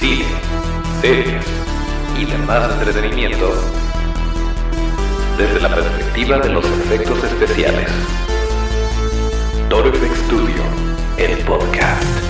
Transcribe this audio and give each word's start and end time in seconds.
cine, 0.00 0.26
series 1.00 1.44
y 2.16 2.24
demás 2.24 2.70
entretenimiento 2.72 3.52
desde 5.36 5.60
la 5.60 5.74
perspectiva 5.74 6.38
de 6.38 6.50
los 6.50 6.64
efectos 6.64 7.22
especiales. 7.24 7.90
Toro 9.68 9.92
Studio, 9.92 10.62
el 11.16 11.38
podcast. 11.38 12.27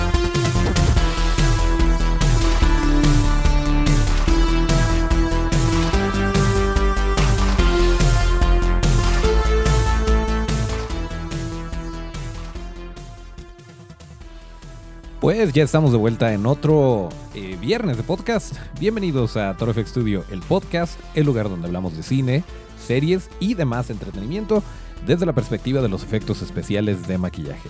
Pues 15.19 15.51
ya 15.51 15.63
estamos 15.63 15.91
de 15.91 15.97
vuelta 15.97 16.33
en 16.33 16.45
otro 16.45 17.09
eh, 17.35 17.57
viernes 17.59 17.97
de 17.97 18.03
podcast. 18.03 18.55
Bienvenidos 18.79 19.35
a 19.35 19.53
Toro 19.57 19.73
FX 19.73 19.89
Studio, 19.89 20.23
el 20.31 20.39
podcast, 20.39 20.97
el 21.13 21.25
lugar 21.25 21.49
donde 21.49 21.67
hablamos 21.67 21.97
de 21.97 22.03
cine, 22.03 22.45
series 22.81 23.29
y 23.41 23.53
demás 23.53 23.89
entretenimiento 23.89 24.63
desde 25.05 25.25
la 25.25 25.33
perspectiva 25.33 25.81
de 25.81 25.89
los 25.89 26.03
efectos 26.03 26.41
especiales 26.41 27.05
de 27.05 27.17
maquillaje. 27.17 27.67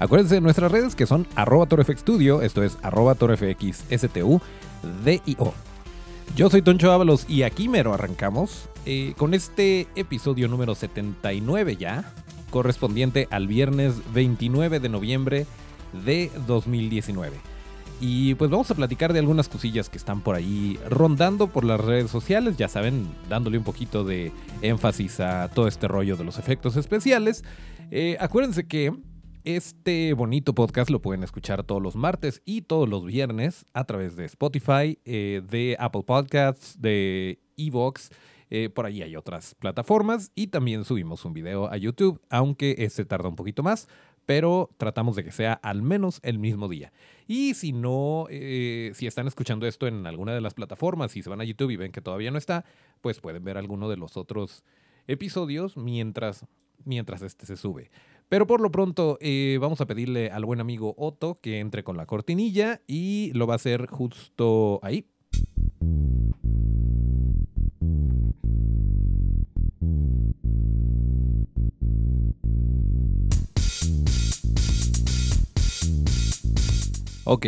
Acuérdense 0.00 0.34
de 0.34 0.40
nuestras 0.40 0.72
redes 0.72 0.96
que 0.96 1.06
son 1.06 1.28
arroba 1.36 1.66
ToroFX 1.66 2.00
Studio, 2.00 2.42
esto 2.42 2.64
es 2.64 2.76
arroba 2.82 3.14
ToroFXSTU, 3.14 4.40
D-I-O. 5.04 5.54
Yo 6.34 6.50
soy 6.50 6.62
Toncho 6.62 6.90
Ábalos 6.90 7.26
y 7.28 7.44
aquí 7.44 7.68
mero 7.68 7.94
arrancamos 7.94 8.68
eh, 8.86 9.14
con 9.16 9.34
este 9.34 9.86
episodio 9.94 10.48
número 10.48 10.74
79 10.74 11.76
ya, 11.76 12.12
correspondiente 12.50 13.28
al 13.30 13.46
viernes 13.46 13.94
29 14.12 14.80
de 14.80 14.88
noviembre 14.88 15.46
de 15.92 16.30
2019. 16.46 17.36
Y 18.00 18.36
pues 18.36 18.50
vamos 18.50 18.70
a 18.70 18.76
platicar 18.76 19.12
de 19.12 19.18
algunas 19.18 19.48
cosillas 19.48 19.90
que 19.90 19.98
están 19.98 20.20
por 20.20 20.36
ahí 20.36 20.78
rondando 20.88 21.48
por 21.48 21.64
las 21.64 21.80
redes 21.80 22.10
sociales, 22.10 22.56
ya 22.56 22.68
saben, 22.68 23.08
dándole 23.28 23.58
un 23.58 23.64
poquito 23.64 24.04
de 24.04 24.32
énfasis 24.62 25.18
a 25.18 25.48
todo 25.48 25.66
este 25.66 25.88
rollo 25.88 26.16
de 26.16 26.24
los 26.24 26.38
efectos 26.38 26.76
especiales. 26.76 27.42
Eh, 27.90 28.16
acuérdense 28.20 28.68
que 28.68 28.92
este 29.42 30.12
bonito 30.12 30.54
podcast 30.54 30.90
lo 30.90 31.02
pueden 31.02 31.24
escuchar 31.24 31.64
todos 31.64 31.82
los 31.82 31.96
martes 31.96 32.42
y 32.44 32.62
todos 32.62 32.88
los 32.88 33.04
viernes 33.04 33.64
a 33.72 33.84
través 33.84 34.14
de 34.14 34.26
Spotify, 34.26 34.98
eh, 35.04 35.42
de 35.48 35.76
Apple 35.80 36.02
Podcasts, 36.06 36.80
de 36.80 37.40
Evox. 37.56 38.10
Eh, 38.50 38.70
por 38.70 38.86
ahí 38.86 39.02
hay 39.02 39.16
otras 39.16 39.54
plataformas 39.54 40.30
y 40.34 40.46
también 40.46 40.84
subimos 40.84 41.24
un 41.24 41.32
video 41.32 41.70
a 41.70 41.76
YouTube, 41.76 42.20
aunque 42.30 42.76
este 42.78 43.04
tarda 43.04 43.28
un 43.28 43.36
poquito 43.36 43.62
más 43.62 43.88
pero 44.28 44.68
tratamos 44.76 45.16
de 45.16 45.24
que 45.24 45.32
sea 45.32 45.54
al 45.54 45.80
menos 45.80 46.20
el 46.22 46.38
mismo 46.38 46.68
día. 46.68 46.92
Y 47.26 47.54
si 47.54 47.72
no, 47.72 48.26
eh, 48.28 48.92
si 48.92 49.06
están 49.06 49.26
escuchando 49.26 49.66
esto 49.66 49.86
en 49.86 50.06
alguna 50.06 50.34
de 50.34 50.42
las 50.42 50.52
plataformas 50.52 51.16
y 51.16 51.22
se 51.22 51.30
van 51.30 51.40
a 51.40 51.44
YouTube 51.44 51.70
y 51.70 51.76
ven 51.76 51.92
que 51.92 52.02
todavía 52.02 52.30
no 52.30 52.36
está, 52.36 52.66
pues 53.00 53.22
pueden 53.22 53.42
ver 53.42 53.56
alguno 53.56 53.88
de 53.88 53.96
los 53.96 54.18
otros 54.18 54.64
episodios 55.06 55.78
mientras, 55.78 56.44
mientras 56.84 57.22
este 57.22 57.46
se 57.46 57.56
sube. 57.56 57.90
Pero 58.28 58.46
por 58.46 58.60
lo 58.60 58.70
pronto 58.70 59.16
eh, 59.22 59.56
vamos 59.62 59.80
a 59.80 59.86
pedirle 59.86 60.30
al 60.30 60.44
buen 60.44 60.60
amigo 60.60 60.94
Otto 60.98 61.40
que 61.40 61.60
entre 61.60 61.82
con 61.82 61.96
la 61.96 62.04
cortinilla 62.04 62.82
y 62.86 63.32
lo 63.32 63.46
va 63.46 63.54
a 63.54 63.56
hacer 63.56 63.86
justo 63.86 64.78
ahí. 64.82 65.06
Ok. 77.28 77.46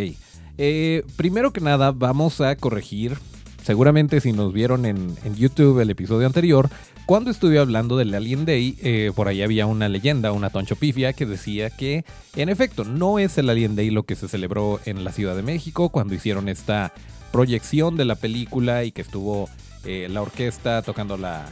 Eh, 0.58 1.04
primero 1.16 1.54
que 1.54 1.62
nada, 1.62 1.90
vamos 1.90 2.42
a 2.42 2.54
corregir. 2.54 3.16
Seguramente 3.62 4.20
si 4.20 4.30
nos 4.32 4.52
vieron 4.52 4.84
en, 4.84 5.16
YouTube 5.36 5.80
el 5.80 5.88
episodio 5.88 6.26
anterior, 6.26 6.68
cuando 7.06 7.30
estuve 7.30 7.58
hablando 7.58 7.96
del 7.96 8.14
Alien 8.14 8.44
Day, 8.44 8.76
eh, 8.82 9.10
por 9.16 9.28
ahí 9.28 9.40
había 9.40 9.64
una 9.64 9.88
leyenda, 9.88 10.32
una 10.32 10.50
tonchopifia, 10.50 11.14
que 11.14 11.24
decía 11.24 11.70
que, 11.70 12.04
en 12.36 12.50
efecto, 12.50 12.84
no 12.84 13.18
es 13.18 13.38
el 13.38 13.48
Alien 13.48 13.74
Day 13.74 13.88
lo 13.88 14.02
que 14.02 14.16
se 14.16 14.28
celebró 14.28 14.80
en 14.84 15.02
la 15.02 15.12
Ciudad 15.12 15.34
de 15.34 15.42
México 15.42 15.88
cuando 15.88 16.14
hicieron 16.14 16.50
esta 16.50 16.92
proyección 17.32 17.96
de 17.96 18.04
la 18.04 18.16
película 18.16 18.84
y 18.84 18.92
que 18.92 19.00
estuvo 19.00 19.48
eh, 19.86 20.08
la 20.10 20.20
orquesta 20.20 20.82
tocando 20.82 21.16
la, 21.16 21.46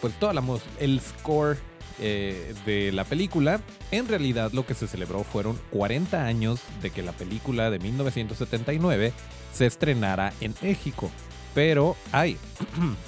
pues 0.00 0.18
toda 0.18 0.32
la 0.32 0.42
el 0.80 1.00
score 1.00 1.58
eh, 1.98 2.54
de 2.66 2.92
la 2.92 3.04
película, 3.04 3.60
en 3.90 4.08
realidad 4.08 4.52
lo 4.52 4.66
que 4.66 4.74
se 4.74 4.86
celebró 4.86 5.24
fueron 5.24 5.58
40 5.70 6.24
años 6.24 6.60
de 6.80 6.90
que 6.90 7.02
la 7.02 7.12
película 7.12 7.70
de 7.70 7.78
1979 7.78 9.12
se 9.52 9.66
estrenara 9.66 10.32
en 10.40 10.54
México. 10.62 11.10
Pero, 11.54 11.96
ay, 12.12 12.36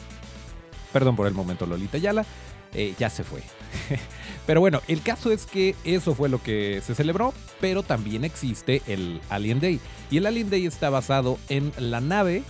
perdón 0.93 1.17
por 1.17 1.27
el 1.27 1.35
momento 1.35 1.67
Lolita 1.67 1.99
Yala, 1.99 2.25
eh, 2.73 2.95
ya 2.99 3.11
se 3.11 3.25
fue. 3.25 3.43
pero 4.47 4.61
bueno, 4.61 4.81
el 4.89 5.03
caso 5.03 5.31
es 5.31 5.47
que 5.47 5.75
eso 5.85 6.15
fue 6.15 6.29
lo 6.29 6.43
que 6.43 6.83
se 6.85 6.95
celebró, 6.95 7.33
pero 7.61 7.83
también 7.83 8.25
existe 8.25 8.83
el 8.87 9.21
Alien 9.31 9.61
Day. 9.61 9.81
Y 10.11 10.19
el 10.19 10.27
Alien 10.27 10.51
Day 10.51 10.67
está 10.67 10.91
basado 10.91 11.39
en 11.49 11.73
la 11.79 12.01
nave 12.01 12.43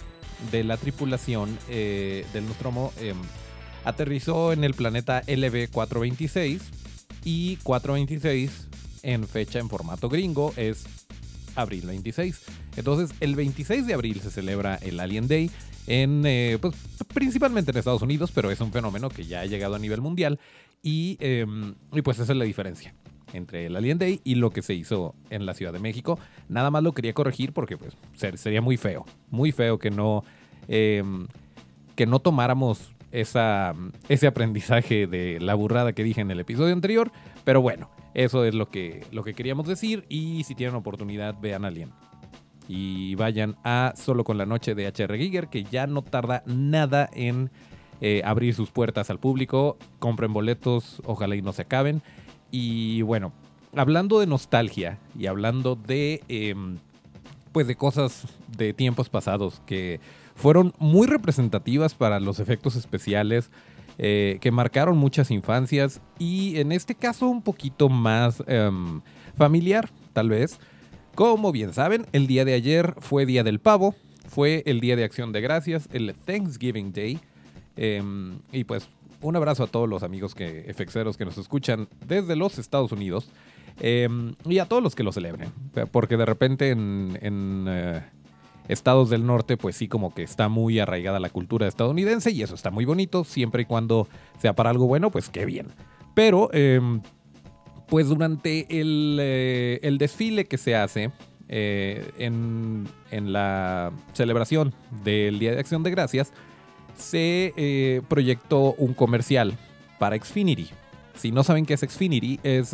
de 0.50 0.64
la 0.64 0.76
tripulación 0.76 1.58
eh, 1.68 2.26
del 2.32 2.46
Nostromo 2.46 2.92
em, 2.98 3.16
aterrizó 3.84 4.52
en 4.52 4.64
el 4.64 4.74
planeta 4.74 5.22
LB426 5.26 6.60
y 7.24 7.56
426 7.56 8.68
en 9.02 9.26
fecha 9.26 9.58
en 9.58 9.68
formato 9.68 10.08
gringo 10.08 10.52
es 10.56 10.84
abril 11.54 11.86
26. 11.86 12.42
Entonces 12.76 13.16
el 13.20 13.34
26 13.34 13.86
de 13.86 13.94
abril 13.94 14.20
se 14.20 14.30
celebra 14.30 14.76
el 14.76 14.98
Alien 15.00 15.28
Day 15.28 15.50
en, 15.86 16.22
eh, 16.24 16.58
pues, 16.60 16.74
principalmente 17.12 17.70
en 17.70 17.76
Estados 17.76 18.02
Unidos, 18.02 18.32
pero 18.34 18.50
es 18.50 18.60
un 18.60 18.72
fenómeno 18.72 19.08
que 19.08 19.24
ya 19.24 19.40
ha 19.40 19.46
llegado 19.46 19.74
a 19.74 19.78
nivel 19.78 20.00
mundial 20.00 20.40
y, 20.82 21.16
em, 21.20 21.74
y 21.92 22.02
pues 22.02 22.18
esa 22.18 22.32
es 22.32 22.38
la 22.38 22.44
diferencia 22.44 22.94
entre 23.32 23.66
el 23.66 23.76
Alien 23.76 23.98
Day 23.98 24.20
y 24.24 24.36
lo 24.36 24.50
que 24.50 24.62
se 24.62 24.74
hizo 24.74 25.14
en 25.30 25.44
la 25.44 25.54
Ciudad 25.54 25.72
de 25.72 25.80
México. 25.80 26.18
Nada 26.48 26.70
más 26.70 26.82
lo 26.82 26.92
quería 26.92 27.12
corregir 27.12 27.52
porque 27.52 27.76
pues 27.76 27.96
sería 28.36 28.62
muy 28.62 28.76
feo, 28.76 29.04
muy 29.30 29.52
feo 29.52 29.78
que 29.78 29.90
no, 29.90 30.24
em, 30.68 31.26
que 31.96 32.06
no 32.06 32.20
tomáramos 32.20 32.93
esa, 33.14 33.74
ese 34.08 34.26
aprendizaje 34.26 35.06
de 35.06 35.38
la 35.40 35.54
burrada 35.54 35.92
que 35.92 36.02
dije 36.02 36.20
en 36.20 36.30
el 36.30 36.40
episodio 36.40 36.72
anterior. 36.72 37.12
Pero 37.44 37.62
bueno, 37.62 37.88
eso 38.12 38.44
es 38.44 38.54
lo 38.54 38.68
que, 38.68 39.06
lo 39.12 39.22
que 39.22 39.34
queríamos 39.34 39.66
decir. 39.66 40.04
Y 40.08 40.42
si 40.44 40.54
tienen 40.54 40.74
oportunidad, 40.74 41.36
vean 41.40 41.64
Alien. 41.64 41.92
Y 42.68 43.14
vayan 43.14 43.56
a 43.62 43.92
Solo 43.96 44.24
con 44.24 44.36
la 44.36 44.46
Noche 44.46 44.74
de 44.74 44.88
HR 44.88 45.16
Giger, 45.16 45.48
que 45.48 45.64
ya 45.64 45.86
no 45.86 46.02
tarda 46.02 46.42
nada 46.46 47.08
en 47.12 47.50
eh, 48.00 48.22
abrir 48.24 48.54
sus 48.54 48.70
puertas 48.70 49.10
al 49.10 49.20
público. 49.20 49.78
Compren 50.00 50.32
boletos, 50.32 51.00
ojalá 51.04 51.36
y 51.36 51.42
no 51.42 51.52
se 51.52 51.62
acaben. 51.62 52.02
Y 52.50 53.02
bueno, 53.02 53.32
hablando 53.76 54.18
de 54.18 54.26
nostalgia 54.26 54.98
y 55.16 55.26
hablando 55.26 55.76
de, 55.76 56.22
em, 56.28 56.78
pues 57.52 57.66
de 57.68 57.76
cosas 57.76 58.26
de 58.56 58.72
tiempos 58.72 59.08
pasados 59.08 59.60
que 59.66 60.00
fueron 60.34 60.72
muy 60.78 61.06
representativas 61.06 61.94
para 61.94 62.20
los 62.20 62.40
efectos 62.40 62.76
especiales 62.76 63.50
eh, 63.96 64.38
que 64.40 64.50
marcaron 64.50 64.98
muchas 64.98 65.30
infancias 65.30 66.00
y 66.18 66.58
en 66.58 66.72
este 66.72 66.96
caso 66.96 67.28
un 67.28 67.42
poquito 67.42 67.88
más 67.88 68.42
em, 68.46 69.00
familiar, 69.36 69.88
tal 70.12 70.30
vez. 70.30 70.58
Como 71.14 71.52
bien 71.52 71.72
saben, 71.72 72.06
el 72.12 72.26
día 72.26 72.44
de 72.44 72.54
ayer 72.54 72.94
fue 72.98 73.24
Día 73.24 73.44
del 73.44 73.60
Pavo, 73.60 73.94
fue 74.28 74.64
el 74.66 74.80
Día 74.80 74.96
de 74.96 75.04
Acción 75.04 75.30
de 75.30 75.40
Gracias, 75.40 75.88
el 75.92 76.12
Thanksgiving 76.24 76.92
Day. 76.92 77.20
Em, 77.76 78.38
y 78.50 78.64
pues 78.64 78.88
un 79.20 79.36
abrazo 79.36 79.62
a 79.62 79.66
todos 79.68 79.88
los 79.88 80.02
amigos 80.02 80.34
que, 80.34 80.74
que 81.16 81.24
nos 81.24 81.38
escuchan 81.38 81.88
desde 82.06 82.34
los 82.34 82.58
Estados 82.58 82.90
Unidos 82.90 83.28
em, 83.80 84.34
y 84.44 84.58
a 84.58 84.66
todos 84.66 84.82
los 84.82 84.96
que 84.96 85.04
lo 85.04 85.12
celebren, 85.12 85.50
porque 85.92 86.16
de 86.16 86.26
repente 86.26 86.70
en, 86.70 87.16
eh, 87.68 88.02
estados 88.68 89.10
del 89.10 89.26
norte, 89.26 89.56
pues 89.56 89.76
sí, 89.76 89.88
como 89.88 90.14
que 90.14 90.22
está 90.22 90.48
muy 90.48 90.78
arraigada 90.78 91.20
la 91.20 91.30
cultura 91.30 91.66
estadounidense 91.66 92.30
y 92.30 92.42
eso 92.42 92.54
está 92.54 92.70
muy 92.70 92.84
bonito, 92.84 93.24
siempre 93.24 93.62
y 93.62 93.64
cuando 93.66 94.08
sea 94.38 94.54
para 94.54 94.70
algo 94.70 94.86
bueno, 94.86 95.10
pues 95.10 95.28
qué 95.28 95.44
bien. 95.44 95.68
Pero, 96.14 96.48
em, 96.52 97.02
pues 97.88 98.08
durante 98.08 98.66
el, 98.80 99.18
eh, 99.20 99.80
el, 99.82 99.98
desfile 99.98 100.46
que 100.46 100.58
se 100.58 100.76
hace 100.76 101.10
eh, 101.48 102.10
en, 102.18 102.88
en, 103.10 103.32
la 103.32 103.92
celebración 104.14 104.72
del 105.04 105.38
Día 105.38 105.52
de 105.52 105.60
Acción 105.60 105.82
de 105.82 105.90
Gracias, 105.90 106.32
se 106.96 107.52
eh, 107.56 108.02
proyectó 108.08 108.74
un 108.78 108.94
comercial 108.94 109.58
para 109.98 110.16
Xfinity. 110.16 110.70
Si 111.14 111.30
no 111.30 111.44
saben 111.44 111.66
qué 111.66 111.74
es 111.74 111.80
Xfinity, 111.80 112.40
es 112.42 112.72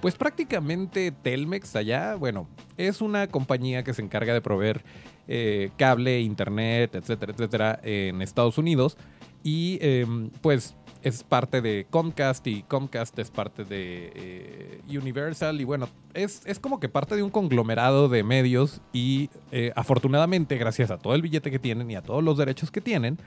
pues 0.00 0.16
prácticamente 0.16 1.12
Telmex 1.12 1.76
allá, 1.76 2.14
bueno, 2.14 2.48
es 2.76 3.00
una 3.00 3.26
compañía 3.26 3.84
que 3.84 3.94
se 3.94 4.02
encarga 4.02 4.32
de 4.32 4.40
proveer 4.40 4.82
eh, 5.28 5.70
cable, 5.76 6.20
internet, 6.20 6.94
etcétera, 6.94 7.32
etcétera, 7.32 7.80
en 7.82 8.22
Estados 8.22 8.58
Unidos. 8.58 8.96
Y 9.42 9.78
em, 9.80 10.30
pues 10.42 10.74
es 11.02 11.22
parte 11.22 11.60
de 11.60 11.86
Comcast 11.88 12.46
y 12.46 12.62
Comcast 12.62 13.18
es 13.18 13.30
parte 13.30 13.64
de 13.64 14.12
eh, 14.14 14.80
Universal 14.88 15.60
y 15.60 15.64
bueno, 15.64 15.88
es, 16.14 16.42
es, 16.44 16.58
como 16.58 16.78
que 16.78 16.88
parte 16.88 17.16
de 17.16 17.22
un 17.22 17.30
conglomerado 17.30 18.08
de 18.08 18.22
medios 18.22 18.80
y 18.92 19.30
eh, 19.50 19.72
afortunadamente 19.76 20.58
gracias 20.58 20.90
a 20.90 20.98
todo 20.98 21.14
el 21.14 21.22
billete 21.22 21.50
que 21.50 21.58
tienen 21.58 21.90
y 21.90 21.96
a 21.96 22.02
todos 22.02 22.22
los 22.22 22.36
derechos 22.36 22.70
que 22.70 22.80
tienen, 22.80 23.18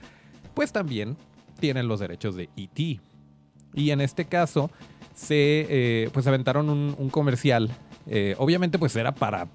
pues 0.54 0.72
también 0.72 1.16
tienen 1.58 1.88
los 1.88 2.00
derechos 2.00 2.36
de 2.36 2.48
ET. 2.56 3.00
Y 3.74 3.90
en 3.90 4.00
este 4.00 4.24
caso 4.26 4.70
se 5.14 5.66
eh, 5.68 6.10
pues 6.12 6.26
aventaron 6.26 6.68
un, 6.68 7.10
comercial, 7.10 7.70
obviamente 8.38 8.78
pues 8.78 8.94
era 8.96 9.14
para 9.14 9.48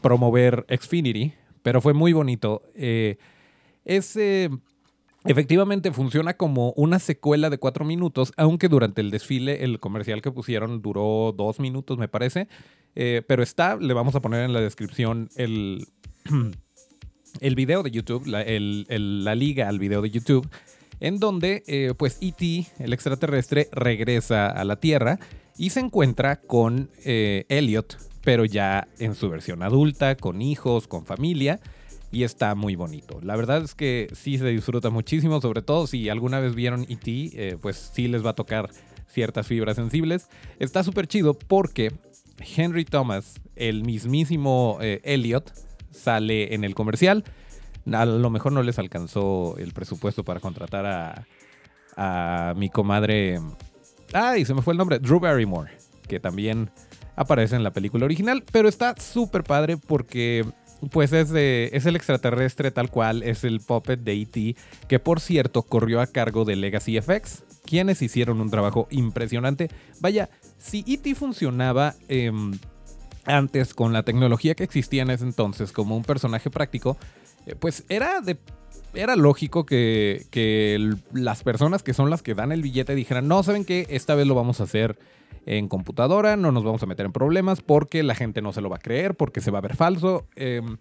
promover 0.00 0.66
Xfinity, 0.68 1.32
pero 1.62 1.80
fue 1.80 1.94
muy 1.94 2.12
bonito. 2.12 2.62
ese 3.84 4.50
Efectivamente 5.24 5.92
funciona 5.92 6.34
como 6.34 6.72
una 6.72 6.98
secuela 6.98 7.50
de 7.50 7.58
cuatro 7.58 7.84
minutos, 7.84 8.32
aunque 8.36 8.68
durante 8.68 9.00
el 9.00 9.10
desfile 9.10 9.64
el 9.64 9.80
comercial 9.80 10.22
que 10.22 10.30
pusieron 10.30 10.80
duró 10.80 11.34
dos 11.36 11.58
minutos, 11.58 11.98
me 11.98 12.08
parece. 12.08 12.48
Eh, 12.94 13.22
pero 13.26 13.42
está, 13.42 13.76
le 13.76 13.92
vamos 13.94 14.14
a 14.14 14.20
poner 14.20 14.44
en 14.44 14.52
la 14.52 14.60
descripción 14.60 15.28
el, 15.36 15.86
el 17.40 17.54
video 17.56 17.82
de 17.82 17.90
YouTube, 17.90 18.26
la, 18.26 19.34
liga 19.34 19.68
al 19.68 19.78
video 19.78 20.02
de 20.02 20.10
YouTube, 20.10 20.48
en 21.00 21.18
donde 21.18 21.62
eh, 21.66 21.94
pues 21.96 22.18
E.T., 22.20 22.66
el 22.78 22.92
extraterrestre, 22.92 23.68
regresa 23.72 24.48
a 24.48 24.64
la 24.64 24.76
Tierra 24.76 25.18
y 25.56 25.70
se 25.70 25.80
encuentra 25.80 26.36
con 26.40 26.90
eh, 27.04 27.44
Elliot, 27.48 27.98
pero 28.22 28.44
ya 28.44 28.88
en 28.98 29.14
su 29.14 29.28
versión 29.28 29.62
adulta, 29.62 30.16
con 30.16 30.42
hijos, 30.42 30.86
con 30.86 31.04
familia 31.04 31.60
y 32.10 32.22
está 32.22 32.54
muy 32.54 32.74
bonito. 32.74 33.20
La 33.22 33.36
verdad 33.36 33.62
es 33.62 33.74
que 33.74 34.08
sí 34.14 34.38
se 34.38 34.46
disfruta 34.46 34.90
muchísimo, 34.90 35.40
sobre 35.40 35.62
todo 35.62 35.86
si 35.86 36.08
alguna 36.08 36.40
vez 36.40 36.54
vieron 36.54 36.86
ET, 36.88 37.06
eh, 37.06 37.56
pues 37.60 37.90
sí 37.94 38.08
les 38.08 38.24
va 38.24 38.30
a 38.30 38.34
tocar 38.34 38.70
ciertas 39.06 39.46
fibras 39.46 39.76
sensibles. 39.76 40.28
Está 40.58 40.84
súper 40.84 41.06
chido 41.06 41.34
porque 41.34 41.92
Henry 42.56 42.84
Thomas, 42.84 43.40
el 43.56 43.82
mismísimo 43.84 44.78
Elliot, 44.80 45.52
sale 45.90 46.54
en 46.54 46.64
el 46.64 46.74
comercial. 46.74 47.24
A 47.92 48.04
lo 48.06 48.30
mejor 48.30 48.52
no 48.52 48.62
les 48.62 48.78
alcanzó 48.78 49.56
el 49.58 49.72
presupuesto 49.72 50.24
para 50.24 50.40
contratar 50.40 51.26
a, 51.96 52.54
mi 52.56 52.68
comadre. 52.68 53.40
Ay, 54.12 54.44
se 54.44 54.54
me 54.54 54.62
fue 54.62 54.74
el 54.74 54.78
nombre. 54.78 54.98
Drew 55.00 55.18
Barrymore, 55.18 55.72
que 56.06 56.20
también 56.20 56.70
aparece 57.16 57.56
en 57.56 57.64
la 57.64 57.72
película 57.72 58.04
original, 58.04 58.44
pero 58.52 58.68
está 58.68 58.94
súper 58.96 59.42
padre 59.42 59.76
porque 59.76 60.46
pues 60.90 61.12
es, 61.12 61.32
es 61.32 61.86
el 61.86 61.96
extraterrestre 61.96 62.70
tal 62.70 62.90
cual, 62.90 63.24
es 63.24 63.42
el 63.42 63.60
puppet 63.60 64.00
de 64.00 64.12
E.T., 64.12 64.56
que 64.86 64.98
por 65.00 65.18
cierto 65.20 65.62
corrió 65.62 66.00
a 66.00 66.06
cargo 66.06 66.44
de 66.44 66.54
Legacy 66.54 67.00
FX, 67.00 67.42
quienes 67.64 68.00
hicieron 68.00 68.40
un 68.40 68.50
trabajo 68.50 68.86
impresionante. 68.90 69.68
Vaya, 70.00 70.30
si 70.58 70.84
E.T. 70.86 71.16
funcionaba 71.16 71.94
em, 72.08 72.52
antes 73.24 73.74
con 73.74 73.92
la 73.92 74.04
tecnología 74.04 74.54
que 74.54 74.64
existía 74.64 75.02
en 75.02 75.10
ese 75.10 75.24
entonces 75.24 75.72
como 75.72 75.96
un 75.96 76.04
personaje 76.04 76.50
práctico, 76.50 76.96
pues 77.56 77.84
era 77.88 78.20
de 78.20 78.38
era 78.94 79.16
lógico 79.16 79.66
que, 79.66 80.26
que, 80.30 80.94
las 81.12 81.42
personas 81.42 81.82
que 81.82 81.94
son 81.94 82.10
las 82.10 82.22
que 82.22 82.34
dan 82.34 82.52
el 82.52 82.62
billete 82.62 82.94
dijeran, 82.94 83.28
no, 83.28 83.42
¿saben 83.42 83.64
qué? 83.64 83.86
Esta 83.90 84.14
vez 84.14 84.26
lo 84.26 84.34
vamos 84.34 84.60
a 84.60 84.64
hacer 84.64 84.98
en 85.46 85.68
computadora, 85.68 86.36
no 86.36 86.52
nos 86.52 86.64
vamos 86.64 86.82
a 86.82 86.86
meter 86.86 87.06
en 87.06 87.12
problemas 87.12 87.60
porque 87.60 88.02
la 88.02 88.14
gente 88.14 88.42
no 88.42 88.52
se 88.52 88.60
lo 88.60 88.68
va 88.68 88.76
a 88.76 88.80
creer, 88.80 89.14
porque 89.14 89.40
se 89.40 89.50
va 89.50 89.58
a 89.58 89.62
ver 89.62 89.76
falso. 89.76 90.26
Em, 90.36 90.78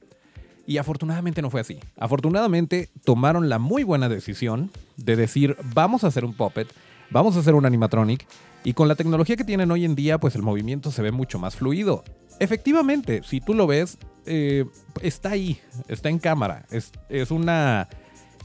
y 0.66 0.78
afortunadamente 0.78 1.42
no 1.42 1.50
fue 1.50 1.62
así. 1.62 1.80
Afortunadamente 1.98 2.90
tomaron 3.06 3.50
la 3.50 3.60
muy 3.60 3.84
buena 3.84 4.10
decisión 4.10 4.72
de 4.98 5.16
decir, 5.16 5.56
vamos 5.74 6.04
a 6.04 6.08
hacer 6.08 6.26
un 6.26 6.34
puppet, 6.34 6.68
vamos 7.10 7.38
a 7.38 7.40
hacer 7.40 7.56
un 7.56 7.66
animatronic, 7.66 8.26
y 8.66 8.74
con 8.74 8.90
la 8.90 8.96
tecnología 8.96 9.38
que 9.38 9.46
tienen 9.46 9.72
hoy 9.72 9.86
en 9.86 9.96
día, 9.96 10.18
pues 10.18 10.36
el 10.36 10.42
movimiento 10.42 10.92
se 10.92 11.02
ve 11.02 11.12
mucho 11.12 11.40
más 11.40 11.56
fluido. 11.56 12.04
Efectivamente, 12.40 13.22
si 13.24 13.40
tú 13.40 13.54
lo 13.54 13.66
ves, 13.66 13.98
eh, 14.26 14.66
está 15.02 15.32
ahí, 15.32 15.60
está 15.88 16.10
en 16.10 16.20
cámara, 16.20 16.66
es, 16.72 16.92
es 17.10 17.32
una 17.32 17.88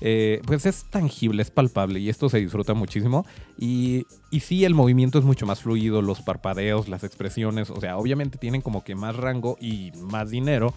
eh, 0.04 0.42
pues 0.46 0.66
es 0.66 0.84
tangible, 0.90 1.42
es 1.42 1.52
palpable 1.52 2.00
y 2.00 2.08
esto 2.08 2.28
se 2.28 2.38
disfruta 2.38 2.74
muchísimo. 2.74 3.24
Y, 3.56 4.04
y 4.32 4.40
sí, 4.40 4.64
el 4.64 4.74
movimiento 4.74 5.18
es 5.20 5.24
mucho 5.24 5.46
más 5.46 5.60
fluido, 5.60 6.02
los 6.02 6.20
parpadeos, 6.22 6.88
las 6.88 7.04
expresiones, 7.04 7.70
o 7.70 7.80
sea, 7.80 7.96
obviamente 7.96 8.36
tienen 8.36 8.62
como 8.62 8.82
que 8.82 8.96
más 8.96 9.14
rango 9.14 9.56
y 9.60 9.92
más 10.10 10.30
dinero 10.30 10.74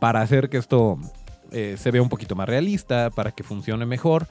para 0.00 0.20
hacer 0.20 0.48
que 0.48 0.56
esto 0.56 0.98
eh, 1.52 1.76
se 1.78 1.92
vea 1.92 2.02
un 2.02 2.08
poquito 2.08 2.34
más 2.34 2.48
realista, 2.48 3.10
para 3.10 3.30
que 3.30 3.44
funcione 3.44 3.86
mejor. 3.86 4.26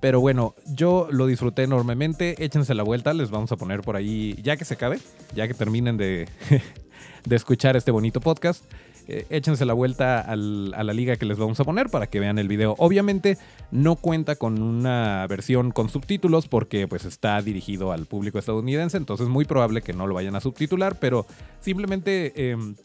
Pero 0.00 0.20
bueno, 0.20 0.54
yo 0.66 1.08
lo 1.10 1.26
disfruté 1.26 1.64
enormemente. 1.64 2.44
Échense 2.44 2.74
la 2.74 2.84
vuelta, 2.84 3.12
les 3.12 3.30
vamos 3.30 3.50
a 3.50 3.56
poner 3.56 3.80
por 3.80 3.96
ahí, 3.96 4.38
ya 4.40 4.56
que 4.56 4.64
se 4.64 4.74
acabe, 4.74 5.00
ya 5.34 5.48
que 5.48 5.54
terminen 5.54 5.96
de, 5.96 6.28
de 7.24 7.36
escuchar 7.36 7.76
este 7.76 7.90
bonito 7.90 8.20
podcast. 8.20 8.64
Eh, 9.10 9.26
échense 9.28 9.64
la 9.64 9.72
vuelta 9.72 10.20
a 10.20 10.36
la 10.36 10.92
liga 10.92 11.16
que 11.16 11.26
les 11.26 11.36
vamos 11.36 11.58
a 11.58 11.64
poner 11.64 11.88
para 11.88 12.06
que 12.06 12.20
vean 12.20 12.38
el 12.38 12.46
video. 12.46 12.76
Obviamente 12.78 13.38
no 13.72 13.96
cuenta 13.96 14.36
con 14.36 14.62
una 14.62 15.26
versión 15.26 15.72
con 15.72 15.88
subtítulos 15.88 16.46
porque 16.46 16.86
pues 16.86 17.04
está 17.04 17.42
dirigido 17.42 17.90
al 17.90 18.06
público 18.06 18.38
estadounidense, 18.38 18.96
entonces 18.96 19.26
es 19.26 19.32
muy 19.32 19.46
probable 19.46 19.82
que 19.82 19.92
no 19.94 20.06
lo 20.06 20.14
vayan 20.14 20.36
a 20.36 20.40
subtitular, 20.40 21.00
pero 21.00 21.26
simplemente 21.58 22.50
em, 22.52 22.76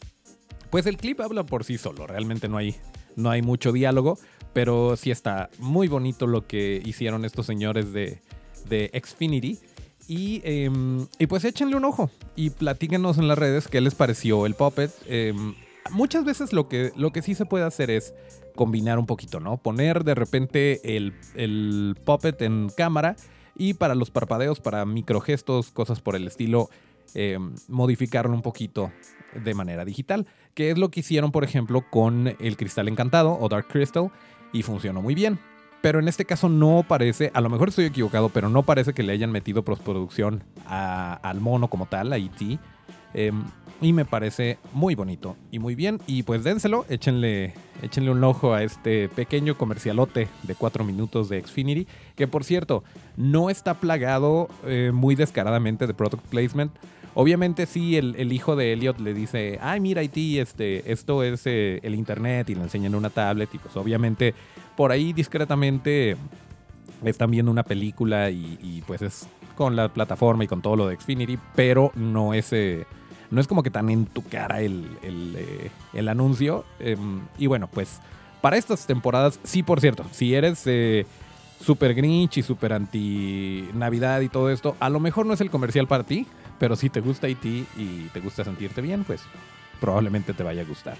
pues 0.68 0.86
el 0.86 0.96
clip 0.96 1.20
habla 1.20 1.46
por 1.46 1.62
sí 1.62 1.78
solo, 1.78 2.08
realmente 2.08 2.48
no 2.48 2.56
hay, 2.56 2.74
no 3.14 3.30
hay 3.30 3.42
mucho 3.42 3.70
diálogo, 3.70 4.18
pero 4.52 4.96
sí 4.96 5.12
está 5.12 5.48
muy 5.60 5.86
bonito 5.86 6.26
lo 6.26 6.48
que 6.48 6.82
hicieron 6.84 7.24
estos 7.24 7.46
señores 7.46 7.92
de, 7.92 8.20
Xfinity. 9.00 9.60
Y, 10.08 10.40
em, 10.44 11.06
y, 11.18 11.26
pues 11.26 11.44
échenle 11.44 11.76
un 11.76 11.84
ojo 11.84 12.10
y 12.36 12.50
platíquenos 12.50 13.18
en 13.18 13.28
las 13.28 13.38
redes 13.38 13.68
qué 13.68 13.80
les 13.80 13.94
pareció 13.94 14.46
el 14.46 14.54
Puppet. 14.54 14.90
Em, 15.06 15.54
muchas 15.90 16.24
veces 16.24 16.52
lo 16.52 16.68
que, 16.68 16.92
lo 16.96 17.12
que 17.12 17.22
sí 17.22 17.34
se 17.34 17.46
puede 17.46 17.64
hacer 17.64 17.90
es 17.90 18.14
combinar 18.54 18.98
un 18.98 19.06
poquito, 19.06 19.40
¿no? 19.40 19.58
Poner 19.58 20.04
de 20.04 20.14
repente 20.14 20.96
el, 20.96 21.14
el 21.34 21.96
puppet 22.04 22.40
en 22.42 22.68
cámara 22.76 23.16
y 23.56 23.74
para 23.74 23.94
los 23.94 24.10
parpadeos, 24.10 24.60
para 24.60 24.84
microgestos, 24.84 25.70
cosas 25.70 26.00
por 26.00 26.16
el 26.16 26.26
estilo, 26.26 26.68
eh, 27.14 27.38
modificarlo 27.68 28.34
un 28.34 28.42
poquito 28.42 28.92
de 29.34 29.54
manera 29.54 29.84
digital, 29.84 30.26
que 30.54 30.70
es 30.70 30.78
lo 30.78 30.90
que 30.90 31.00
hicieron, 31.00 31.32
por 31.32 31.44
ejemplo, 31.44 31.84
con 31.90 32.34
el 32.38 32.56
Cristal 32.56 32.88
Encantado 32.88 33.38
o 33.38 33.48
Dark 33.48 33.68
Crystal 33.68 34.10
y 34.52 34.62
funcionó 34.62 35.02
muy 35.02 35.14
bien. 35.14 35.38
Pero 35.82 35.98
en 36.00 36.08
este 36.08 36.24
caso 36.24 36.48
no 36.48 36.84
parece, 36.88 37.30
a 37.34 37.40
lo 37.40 37.48
mejor 37.48 37.68
estoy 37.68 37.84
equivocado, 37.84 38.30
pero 38.30 38.48
no 38.48 38.64
parece 38.64 38.92
que 38.92 39.02
le 39.02 39.12
hayan 39.12 39.30
metido 39.30 39.64
postproducción 39.64 40.42
al 40.66 41.40
mono 41.40 41.68
como 41.68 41.86
tal, 41.86 42.12
a 42.12 42.18
E.T. 42.18 42.58
Em, 43.14 43.44
y 43.80 43.92
me 43.92 44.04
parece 44.04 44.58
muy 44.72 44.94
bonito 44.94 45.36
y 45.50 45.58
muy 45.58 45.74
bien. 45.74 46.00
Y 46.06 46.22
pues 46.22 46.44
dénselo, 46.44 46.86
échenle, 46.88 47.54
échenle 47.82 48.10
un 48.10 48.24
ojo 48.24 48.54
a 48.54 48.62
este 48.62 49.08
pequeño 49.08 49.56
comercialote 49.56 50.28
de 50.42 50.54
4 50.54 50.84
minutos 50.84 51.28
de 51.28 51.42
Xfinity. 51.42 51.86
Que 52.14 52.26
por 52.26 52.44
cierto, 52.44 52.84
no 53.16 53.50
está 53.50 53.74
plagado 53.74 54.48
eh, 54.64 54.90
muy 54.94 55.14
descaradamente 55.14 55.86
de 55.86 55.94
product 55.94 56.24
placement. 56.26 56.72
Obviamente 57.14 57.64
sí, 57.64 57.96
el, 57.96 58.30
hijo 58.30 58.56
de 58.56 58.74
Elliot 58.74 59.00
le 59.00 59.14
dice, 59.14 59.58
ay 59.62 59.80
mira 59.80 60.02
IT, 60.02 60.38
este, 60.38 60.92
esto 60.92 61.22
es 61.22 61.46
eh, 61.46 61.80
el 61.82 61.94
internet 61.94 62.50
y 62.50 62.54
le 62.54 62.62
enseñan 62.62 62.94
una 62.94 63.08
tablet 63.08 63.48
y 63.54 63.58
pues 63.58 63.74
obviamente 63.74 64.34
por 64.76 64.92
ahí 64.92 65.14
discretamente 65.14 66.18
están 67.04 67.30
viendo 67.30 67.50
una 67.50 67.62
película 67.62 68.30
y, 68.30 68.82
pues 68.86 69.00
es 69.00 69.28
con 69.54 69.76
la 69.76 69.88
plataforma 69.88 70.44
y 70.44 70.46
con 70.46 70.60
todo 70.60 70.76
lo 70.76 70.88
de 70.88 70.96
Xfinity, 70.96 71.38
pero 71.54 71.90
no 71.94 72.34
es... 72.34 72.52
Eh, 72.52 72.86
no 73.30 73.40
es 73.40 73.46
como 73.46 73.62
que 73.62 73.70
tan 73.70 73.90
en 73.90 74.06
tu 74.06 74.22
cara 74.22 74.60
el, 74.60 74.88
el, 75.02 75.36
eh, 75.36 76.08
anuncio. 76.08 76.64
Em, 76.78 77.22
y 77.38 77.46
bueno, 77.46 77.68
pues 77.68 78.00
para 78.40 78.56
estas 78.56 78.86
temporadas, 78.86 79.40
sí, 79.42 79.62
por 79.62 79.80
cierto, 79.80 80.04
si 80.12 80.34
eres 80.34 80.62
eh, 80.66 81.06
super 81.64 81.94
Grinch 81.94 82.38
y 82.38 82.42
super 82.42 82.72
anti 82.72 83.68
Navidad 83.74 84.20
y 84.20 84.28
todo 84.28 84.50
esto, 84.50 84.76
a 84.78 84.88
lo 84.88 85.00
mejor 85.00 85.26
no 85.26 85.34
es 85.34 85.40
el 85.40 85.50
comercial 85.50 85.86
para 85.86 86.04
ti, 86.04 86.26
pero 86.58 86.76
si 86.76 86.90
te 86.90 87.00
gusta 87.00 87.28
IT 87.28 87.44
y 87.44 88.08
te 88.12 88.20
gusta 88.20 88.44
sentirte 88.44 88.80
bien, 88.80 89.04
pues 89.04 89.22
probablemente 89.80 90.32
te 90.32 90.42
vaya 90.42 90.62
a 90.62 90.64
gustar. 90.64 90.96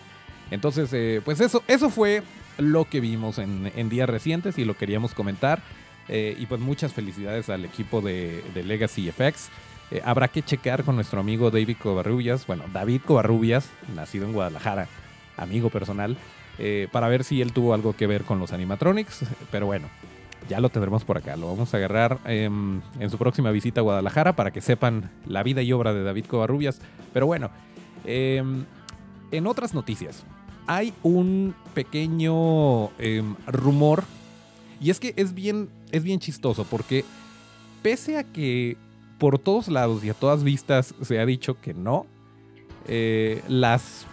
Entonces, 0.51 0.91
eh, 0.93 1.21
pues 1.25 1.41
eso, 1.41 1.63
eso 1.67 1.91
fue 1.91 2.23
lo 2.59 2.85
que 2.85 3.01
vimos 3.01 3.39
en, 3.39 3.71
en 3.75 3.89
días 3.89 4.09
recientes 4.09 4.59
y 4.59 4.65
lo 4.65 4.77
queríamos 4.77 5.15
comentar. 5.15 5.63
y 6.09 6.47
pues 6.47 6.61
muchas 6.61 6.93
felicidades 6.93 7.51
al 7.51 7.65
equipo 7.65 8.01
de, 8.01 8.45
de 8.55 8.63
Legacy 8.63 9.11
FX. 9.11 9.51
Eh, 9.91 10.03
habrá 10.05 10.29
que 10.29 10.43
checar 10.43 10.83
con 10.85 10.97
nuestro 10.97 11.21
amigo 11.21 11.51
David 11.51 11.77
Covarrubias, 11.81 12.47
bueno, 12.47 12.65
David 12.73 13.03
Covarrubias, 13.07 13.71
nacido 13.95 14.27
en 14.27 14.33
Guadalajara, 14.33 14.89
amigo 15.37 15.71
personal, 15.71 16.17
eh, 16.59 16.89
para 16.91 17.09
ver 17.09 17.23
si 17.23 17.41
él 17.41 17.53
tuvo 17.53 17.73
algo 17.73 17.95
que 17.95 18.07
ver 18.07 18.25
con 18.25 18.39
los 18.41 18.53
animatronics. 18.53 19.25
Pero 19.53 19.67
bueno, 19.67 19.89
ya 20.49 20.61
lo 20.61 20.71
tendremos 20.71 21.05
por 21.05 21.19
acá. 21.19 21.37
Lo 21.37 21.49
vamos 21.49 21.73
a 21.73 21.77
agarrar 21.77 22.19
em, 22.25 22.81
en 22.99 23.11
su 23.11 23.19
próxima 23.19 23.51
visita 23.51 23.81
a 23.81 23.85
Guadalajara 23.85 24.35
para 24.35 24.51
que 24.51 24.61
sepan 24.61 25.11
la 25.27 25.43
vida 25.43 25.63
y 25.63 25.73
obra 25.73 25.93
de 25.93 26.03
David 26.03 26.27
Covarrubias. 26.27 26.81
Pero 27.13 27.27
bueno, 27.27 27.51
em, 28.05 28.65
en 29.31 29.47
otras 29.47 29.73
noticias, 29.73 30.25
hay 30.67 30.93
un 31.03 31.55
pequeño 31.75 32.91
em, 32.99 33.37
rumor. 33.47 34.05
Y 34.81 34.91
es 34.91 35.01
que 35.01 35.15
es 35.17 35.33
bien, 35.33 35.69
es 35.91 36.03
bien 36.03 36.19
chistoso 36.19 36.65
porque 36.65 37.05
pese 37.83 38.19
a 38.19 38.25
que 38.25 38.77
por 39.19 39.39
todos 39.39 39.69
lados 39.69 40.05
y 40.05 40.11
a 40.11 40.15
todas 40.15 40.45
vistas 40.45 40.95
se 41.03 41.19
ha 41.19 41.27
dicho 41.27 41.61
que 41.61 41.75
no, 41.75 42.07
eh, 42.89 43.43
las, 43.49 44.07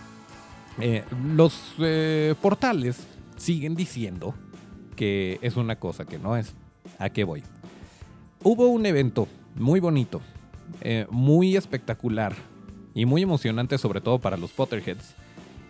eh, 0.79 1.03
los 1.35 1.75
eh, 1.79 2.33
portales 2.41 3.05
siguen 3.37 3.75
diciendo 3.75 4.33
que 4.95 5.39
es 5.41 5.57
una 5.57 5.75
cosa 5.77 6.05
que 6.05 6.17
no 6.17 6.37
es. 6.37 6.53
¿A 6.99 7.09
qué 7.09 7.23
voy? 7.23 7.43
Hubo 8.43 8.67
un 8.67 8.85
evento 8.85 9.27
muy 9.55 9.79
bonito, 9.79 10.21
muy 11.09 11.55
espectacular 11.55 12.35
y 12.93 13.05
muy 13.05 13.21
emocionante, 13.21 13.77
sobre 13.77 14.01
todo 14.01 14.19
para 14.19 14.37
los 14.37 14.51
Potterheads, 14.51 15.15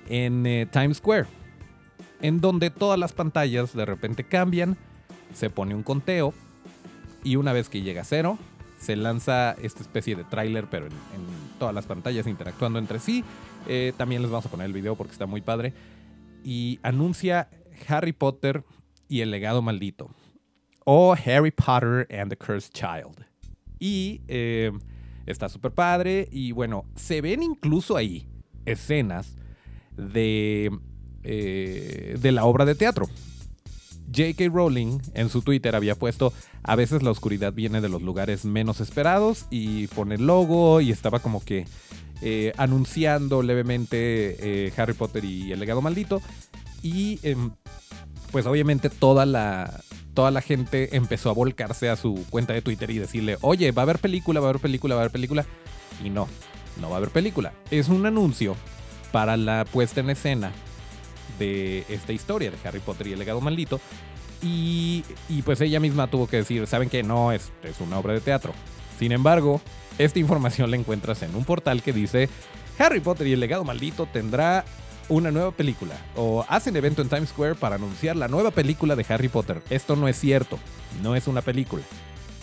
en 0.10 0.68
Times 0.72 0.98
Square, 0.98 1.28
en 2.22 2.42
donde 2.42 2.72
todas 2.72 3.00
las 3.00 3.14
pantallas 3.14 3.76
de 3.76 3.86
repente 3.86 4.24
cambian, 4.24 4.76
se 5.34 5.50
pone 5.50 5.76
un 5.76 5.84
conteo 5.84 6.34
y 7.24 7.36
una 7.36 7.54
vez 7.54 7.70
que 7.70 7.82
llega 7.82 8.02
a 8.02 8.06
cero, 8.06 8.38
se 8.84 8.98
lanza 8.98 9.54
esta 9.62 9.82
especie 9.82 10.16
de 10.16 10.26
tráiler, 10.26 10.68
pero 10.70 10.88
en, 10.88 10.94
todas 11.58 11.74
las 11.74 11.86
pantallas 11.86 12.28
interactuando 12.28 12.80
entre 12.80 13.00
sí. 13.00 13.24
Eh, 13.68 13.94
también 13.98 14.22
les 14.22 14.30
vamos 14.30 14.46
a 14.46 14.50
poner 14.50 14.68
el 14.68 14.74
video 14.74 14.96
porque 14.96 15.14
está 15.14 15.26
muy 15.26 15.42
padre. 15.42 15.74
Y 16.44 16.80
anuncia 16.84 17.50
Harry 17.88 18.12
Potter 18.12 18.64
y 19.08 19.22
el 19.22 19.32
legado 19.32 19.62
maldito. 19.62 20.10
O 20.84 21.14
Harry 21.14 21.52
Potter 21.52 22.08
and 22.14 22.30
the 22.30 22.38
Cursed 22.38 22.74
Child. 22.74 23.26
Y 23.80 24.22
eh, 24.28 24.72
está 25.26 25.48
súper 25.48 25.72
padre. 25.72 26.28
Y 26.30 26.52
bueno, 26.52 26.86
se 26.96 27.22
ven 27.22 27.42
incluso 27.42 27.96
ahí 27.96 28.28
escenas 28.66 29.38
de, 29.96 30.72
eh, 31.24 32.18
de 32.20 32.32
la 32.34 32.44
obra 32.44 32.66
de 32.66 32.76
teatro. 32.76 33.08
J.K. 34.08 34.50
Rowling 34.52 35.00
en 35.14 35.30
su 35.30 35.42
Twitter 35.42 35.76
había 35.76 35.96
puesto, 35.96 36.34
a 36.64 36.76
veces 36.76 37.04
la 37.04 37.12
oscuridad 37.12 37.54
viene 37.54 37.82
de 37.82 37.90
los 37.90 38.02
lugares 38.02 38.46
menos 38.46 38.80
esperados 38.80 39.46
y 39.50 39.88
pone 39.88 40.16
el 40.16 40.28
logo 40.28 40.82
y 40.82 40.92
estaba 40.92 41.20
como 41.20 41.44
que 41.44 41.66
eh, 42.22 42.54
anunciando 42.58 43.44
levemente 43.44 44.68
eh, 44.68 44.74
Harry 44.78 44.94
Potter 44.94 45.26
y 45.26 45.52
el 45.52 45.60
legado 45.60 45.82
maldito. 45.82 46.22
Y 46.82 47.20
em, 47.24 47.52
pues 48.32 48.46
obviamente 48.46 48.90
toda 48.90 49.26
la, 49.26 49.82
toda 50.14 50.32
la 50.32 50.42
gente 50.42 50.96
empezó 50.96 51.30
a 51.30 51.34
volcarse 51.34 51.90
a 51.90 51.96
su 51.96 52.26
cuenta 52.30 52.54
de 52.54 52.62
Twitter 52.62 52.90
y 52.92 52.98
decirle, 52.98 53.38
oye, 53.42 53.72
va 53.72 53.82
a 53.82 53.84
haber 53.84 54.00
película, 54.00 54.40
va 54.40 54.48
a 54.48 54.50
haber 54.52 54.62
película, 54.62 54.96
va 54.96 55.02
a 55.02 55.04
haber 55.04 55.12
película. 55.12 55.46
Y 56.04 56.10
no, 56.10 56.28
no 56.80 56.90
va 56.90 56.96
a 56.96 56.98
haber 56.98 57.10
película. 57.10 57.54
Es 57.72 57.90
un 57.90 58.06
anuncio 58.06 58.56
para 59.12 59.38
la 59.38 59.66
puesta 59.66 60.02
en 60.02 60.10
escena 60.10 60.52
de 61.40 61.86
esta 61.90 62.14
historia 62.14 62.52
de 62.52 62.58
Harry 62.68 62.80
Potter 62.80 63.08
y 63.08 63.14
el 63.14 63.20
legado 63.20 63.42
maldito. 63.42 63.80
Y, 64.42 65.04
pues 65.46 65.62
ella 65.62 65.80
misma 65.80 66.08
tuvo 66.08 66.28
que 66.28 66.38
decir, 66.38 66.68
¿saben 66.68 66.90
que 66.90 67.02
No, 67.02 67.32
es, 67.32 67.52
es 67.64 67.80
una 67.80 67.98
obra 67.98 68.14
de 68.14 68.20
teatro. 68.20 68.54
Sin 69.00 69.12
embargo, 69.12 69.62
esta 69.98 70.20
información 70.20 70.70
la 70.70 70.78
encuentras 70.78 71.24
en 71.24 71.34
un 71.36 71.46
portal 71.46 71.82
que 71.82 71.94
dice, 71.94 72.30
Harry 72.78 73.00
Potter 73.00 73.28
y 73.28 73.34
el 73.34 73.40
legado 73.40 73.64
maldito 73.64 74.06
tendrá 74.06 74.66
una 75.10 75.32
nueva 75.32 75.52
película. 75.52 75.96
O 76.16 76.46
hacen 76.48 76.76
evento 76.76 77.02
en 77.02 77.10
Times 77.10 77.30
Square 77.30 77.56
para 77.56 77.76
anunciar 77.76 78.16
la 78.16 78.28
nueva 78.28 78.52
película 78.52 78.96
de 78.96 79.06
Harry 79.08 79.30
Potter. 79.30 79.62
Esto 79.70 79.96
no 79.96 80.08
es 80.08 80.20
cierto, 80.20 80.60
no 81.02 81.16
es 81.16 81.28
una 81.28 81.42
película. 81.42 81.84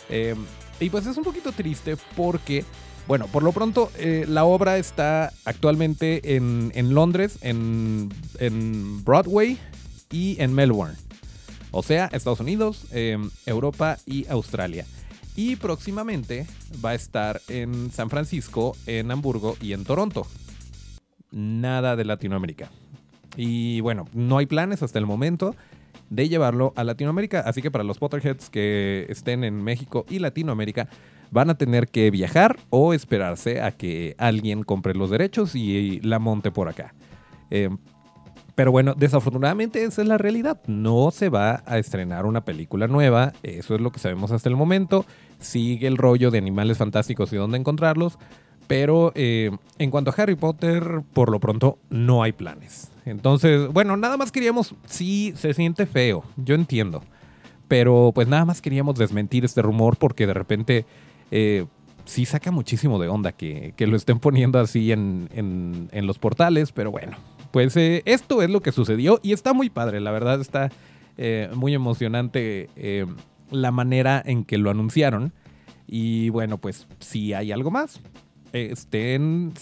Em, 0.09 0.39
y 0.79 0.91
pues 0.91 1.07
es 1.07 1.17
un 1.17 1.25
poquito 1.25 1.53
triste 1.53 1.97
porque 2.17 2.65
bueno, 3.07 3.27
por 3.27 3.43
lo 3.43 3.53
pronto, 3.53 3.91
eh, 3.99 4.25
la 4.29 4.45
obra 4.45 4.79
está 4.79 5.33
actualmente 5.45 6.37
en, 6.37 6.95
Londres, 6.95 7.39
en, 7.43 8.09
Broadway 9.05 9.59
y 10.11 10.41
en 10.41 10.55
Melbourne. 10.55 10.97
O 11.73 11.83
sea, 11.83 12.07
Estados 12.13 12.41
Unidos, 12.41 12.87
em, 12.93 13.31
Europa 13.47 13.99
y 14.07 14.27
Australia. 14.29 14.85
Y 15.37 15.57
próximamente 15.57 16.47
va 16.85 16.91
a 16.91 16.95
estar 16.95 17.41
en 17.49 17.91
San 17.93 18.11
Francisco, 18.11 18.77
en 18.87 19.11
Hamburgo 19.11 19.57
y 19.61 19.73
en 19.73 19.85
Toronto. 19.85 20.27
Nada 21.31 21.97
de 21.97 22.05
Latinoamérica. 22.05 22.71
Y 23.37 23.81
bueno, 23.81 24.09
no 24.13 24.39
hay 24.39 24.47
planes 24.47 24.83
hasta 24.83 24.99
el 24.99 25.07
momento 25.07 25.55
de 26.11 26.29
llevarlo 26.29 26.73
a 26.77 26.85
Latinoamérica. 26.85 27.41
Así 27.41 27.63
que 27.63 27.71
para 27.71 27.85
los 27.85 27.99
Potterheads 27.99 28.51
que 28.51 29.07
estén 29.09 29.45
en 29.45 29.63
México 29.63 30.05
y 30.11 30.19
Latinoamérica, 30.19 30.89
van 31.31 31.51
a 31.51 31.57
tener 31.57 31.89
que 31.89 32.11
viajar 32.11 32.59
o 32.71 32.95
esperarse 32.95 33.61
a 33.63 33.73
que 33.73 34.15
alguien 34.19 34.63
compre 34.63 34.95
los 34.95 35.11
derechos 35.11 35.55
y 35.55 36.01
la 36.01 36.19
monte 36.19 36.51
por 36.51 36.69
acá. 36.69 36.95
Eh, 37.51 37.71
pero 38.61 38.73
bueno, 38.73 38.95
desafortunadamente 38.95 39.85
esa 39.85 40.03
es 40.03 40.09
la 40.09 40.19
realidad. 40.19 40.61
No 40.67 41.11
se 41.13 41.31
va 41.31 41.63
a 41.65 41.79
estrenar 41.79 42.27
una 42.27 42.45
película 42.45 42.89
nueva. 42.89 43.33
Eso 43.43 43.75
es 43.75 43.81
lo 43.81 43.91
que 43.91 43.99
sabemos 44.01 44.33
hasta 44.33 44.51
el 44.51 44.57
momento. 44.57 45.07
Sigue 45.39 45.87
el 45.87 45.97
rollo 45.97 46.31
de 46.31 46.37
animales 46.37 46.77
fantásticos 46.77 47.33
y 47.33 47.37
dónde 47.37 47.57
encontrarlos. 47.57 48.19
Pero 48.67 49.13
eh, 49.15 49.51
en 49.79 49.91
cuanto 49.91 50.11
a 50.11 50.15
Harry 50.15 50.37
Potter, 50.37 51.01
por 51.15 51.31
lo 51.31 51.41
pronto 51.41 51.79
no 51.89 52.23
hay 52.23 52.33
planes. 52.33 52.91
Entonces, 53.07 53.67
bueno, 53.73 53.97
nada 53.97 54.19
más 54.19 54.31
queríamos, 54.31 54.75
sí, 54.85 55.33
se 55.37 55.55
siente 55.55 55.87
feo, 55.87 56.23
yo 56.37 56.55
entiendo. 56.55 57.03
Pero 57.67 58.13
pues 58.15 58.29
nada 58.29 58.45
más 58.45 58.61
queríamos 58.61 58.97
desmentir 58.97 59.45
este 59.45 59.63
rumor 59.63 59.97
porque 59.97 60.27
de 60.27 60.35
repente 60.35 60.85
eh, 61.31 61.67
sí 62.05 62.25
saca 62.25 62.51
muchísimo 62.51 62.99
de 62.99 63.09
onda 63.09 63.33
que, 63.33 63.75
lo 63.79 63.97
estén 63.97 64.19
poniendo 64.19 64.59
así 64.59 64.93
en, 64.93 65.89
los 65.93 66.19
portales, 66.19 66.73
pero 66.73 66.91
bueno, 66.91 67.17
pues 67.53 67.77
eh, 67.77 68.03
esto 68.05 68.43
es 68.43 68.51
lo 68.51 68.61
que 68.61 68.73
sucedió 68.73 69.21
y 69.23 69.33
está 69.33 69.53
muy 69.53 69.71
padre, 69.71 70.01
la 70.01 70.11
verdad 70.11 70.41
está 70.41 70.71
eh, 71.17 71.51
muy 71.55 71.75
emocionante 71.75 72.69
la 73.51 73.71
manera 73.71 74.23
en 74.25 74.45
que 74.45 74.59
lo 74.59 74.71
anunciaron. 74.71 75.33
Y 75.93 76.29
bueno, 76.29 76.59
pues 76.59 76.87
si 77.01 77.33
hay 77.33 77.51
algo 77.51 77.73
más, 77.73 78.01
estén, 78.53 79.53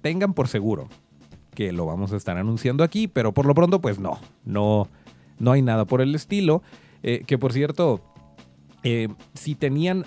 tengan 0.00 0.32
por 0.32 0.46
seguro 0.46 0.88
que 1.56 1.72
lo 1.72 1.86
vamos 1.86 2.12
a 2.12 2.16
estar 2.16 2.36
anunciando 2.36 2.84
aquí, 2.84 3.08
pero 3.08 3.32
por 3.32 3.46
lo 3.46 3.54
pronto 3.54 3.80
pues 3.80 3.98
no, 3.98 4.20
no, 4.44 4.88
no 5.38 5.52
hay 5.52 5.62
nada 5.62 5.84
por 5.86 6.00
el 6.00 6.14
estilo. 6.14 6.62
que 7.02 7.38
por 7.38 7.52
cierto, 7.52 8.00
si 9.34 9.54
tenían 9.56 10.04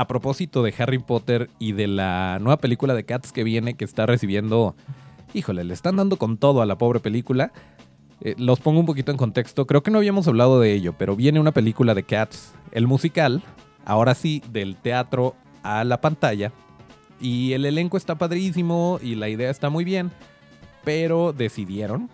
a 0.00 0.06
propósito 0.06 0.62
de 0.62 0.72
Harry 0.78 0.98
Potter 0.98 1.50
y 1.58 1.72
de 1.72 1.86
la 1.86 2.38
nueva 2.40 2.56
película 2.56 2.94
de 2.94 3.04
Cats 3.04 3.32
que 3.32 3.44
viene, 3.44 3.74
que 3.74 3.84
está 3.84 4.06
recibiendo, 4.06 4.74
híjole, 5.34 5.62
le 5.62 5.74
están 5.74 5.96
dando 5.96 6.16
con 6.16 6.38
todo 6.38 6.62
a 6.62 6.66
la 6.66 6.78
pobre 6.78 7.00
película. 7.00 7.52
Eh, 8.22 8.34
los 8.38 8.60
pongo 8.60 8.80
un 8.80 8.86
poquito 8.86 9.10
en 9.10 9.18
contexto, 9.18 9.66
creo 9.66 9.82
que 9.82 9.90
no 9.90 9.98
habíamos 9.98 10.26
hablado 10.26 10.58
de 10.58 10.72
ello, 10.72 10.94
pero 10.96 11.16
viene 11.16 11.38
una 11.38 11.52
película 11.52 11.94
de 11.94 12.04
Cats, 12.04 12.54
el 12.72 12.86
musical, 12.86 13.42
ahora 13.84 14.14
sí, 14.14 14.42
del 14.50 14.76
teatro 14.76 15.34
a 15.62 15.84
la 15.84 16.00
pantalla. 16.00 16.50
Y 17.20 17.52
el 17.52 17.66
elenco 17.66 17.98
está 17.98 18.14
padrísimo 18.14 18.98
y 19.02 19.16
la 19.16 19.28
idea 19.28 19.50
está 19.50 19.68
muy 19.68 19.84
bien, 19.84 20.10
pero 20.82 21.34
decidieron, 21.34 22.08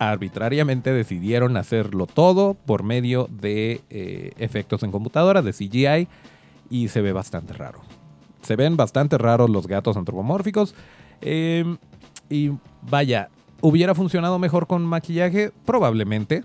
arbitrariamente 0.00 0.92
decidieron 0.92 1.56
hacerlo 1.56 2.08
todo 2.08 2.54
por 2.54 2.82
medio 2.82 3.28
de 3.30 3.80
eh, 3.90 4.32
efectos 4.38 4.82
en 4.82 4.90
computadora, 4.90 5.40
de 5.40 5.52
CGI 5.52 6.08
y 6.70 6.88
se 6.88 7.02
ve 7.02 7.12
bastante 7.12 7.52
raro. 7.52 7.80
Se 8.42 8.56
ven 8.56 8.76
bastante 8.76 9.18
raros 9.18 9.50
los 9.50 9.66
gatos 9.66 9.96
antropomórficos. 9.96 10.74
Em, 11.20 11.76
y 12.30 12.52
vaya, 12.82 13.28
¿hubiera 13.60 13.94
funcionado 13.94 14.38
mejor 14.38 14.66
con 14.66 14.84
maquillaje? 14.84 15.52
Probablemente. 15.66 16.44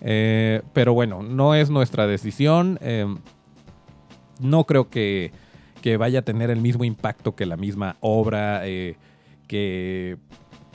Eh, 0.00 0.62
pero 0.72 0.94
bueno, 0.94 1.22
no 1.22 1.54
es 1.54 1.70
nuestra 1.70 2.06
decisión. 2.06 2.78
Em, 2.82 3.18
no 4.38 4.64
creo 4.64 4.90
que, 4.90 5.32
que, 5.82 5.96
vaya 5.96 6.20
a 6.20 6.22
tener 6.22 6.50
el 6.50 6.60
mismo 6.60 6.84
impacto 6.84 7.34
que 7.34 7.46
la 7.46 7.56
misma 7.56 7.96
obra, 8.00 8.66
eh, 8.66 8.96
que 9.48 10.18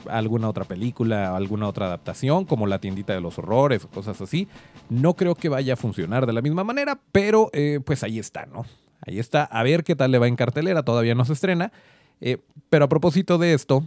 alguna 0.08 0.48
otra 0.48 0.64
película, 0.64 1.36
alguna 1.36 1.68
otra 1.68 1.86
adaptación, 1.86 2.44
como 2.44 2.66
La 2.66 2.80
tiendita 2.80 3.12
de 3.12 3.20
los 3.20 3.38
horrores 3.38 3.84
o 3.84 3.88
cosas 3.88 4.20
así. 4.20 4.48
No 4.88 5.14
creo 5.14 5.34
que 5.34 5.48
vaya 5.48 5.74
a 5.74 5.76
funcionar 5.76 6.26
de 6.26 6.32
la 6.32 6.42
misma 6.42 6.64
manera, 6.64 6.98
pero 7.12 7.50
eh, 7.52 7.80
pues 7.84 8.02
ahí 8.02 8.18
está, 8.18 8.46
¿no? 8.46 8.64
Ahí 9.06 9.18
está, 9.18 9.44
a 9.44 9.62
ver 9.62 9.84
qué 9.84 9.96
tal 9.96 10.10
le 10.10 10.18
va 10.18 10.28
en 10.28 10.36
cartelera, 10.36 10.82
todavía 10.82 11.14
no 11.14 11.24
se 11.24 11.32
estrena. 11.32 11.72
Eh, 12.20 12.38
pero 12.68 12.84
a 12.84 12.88
propósito 12.88 13.38
de 13.38 13.54
esto, 13.54 13.84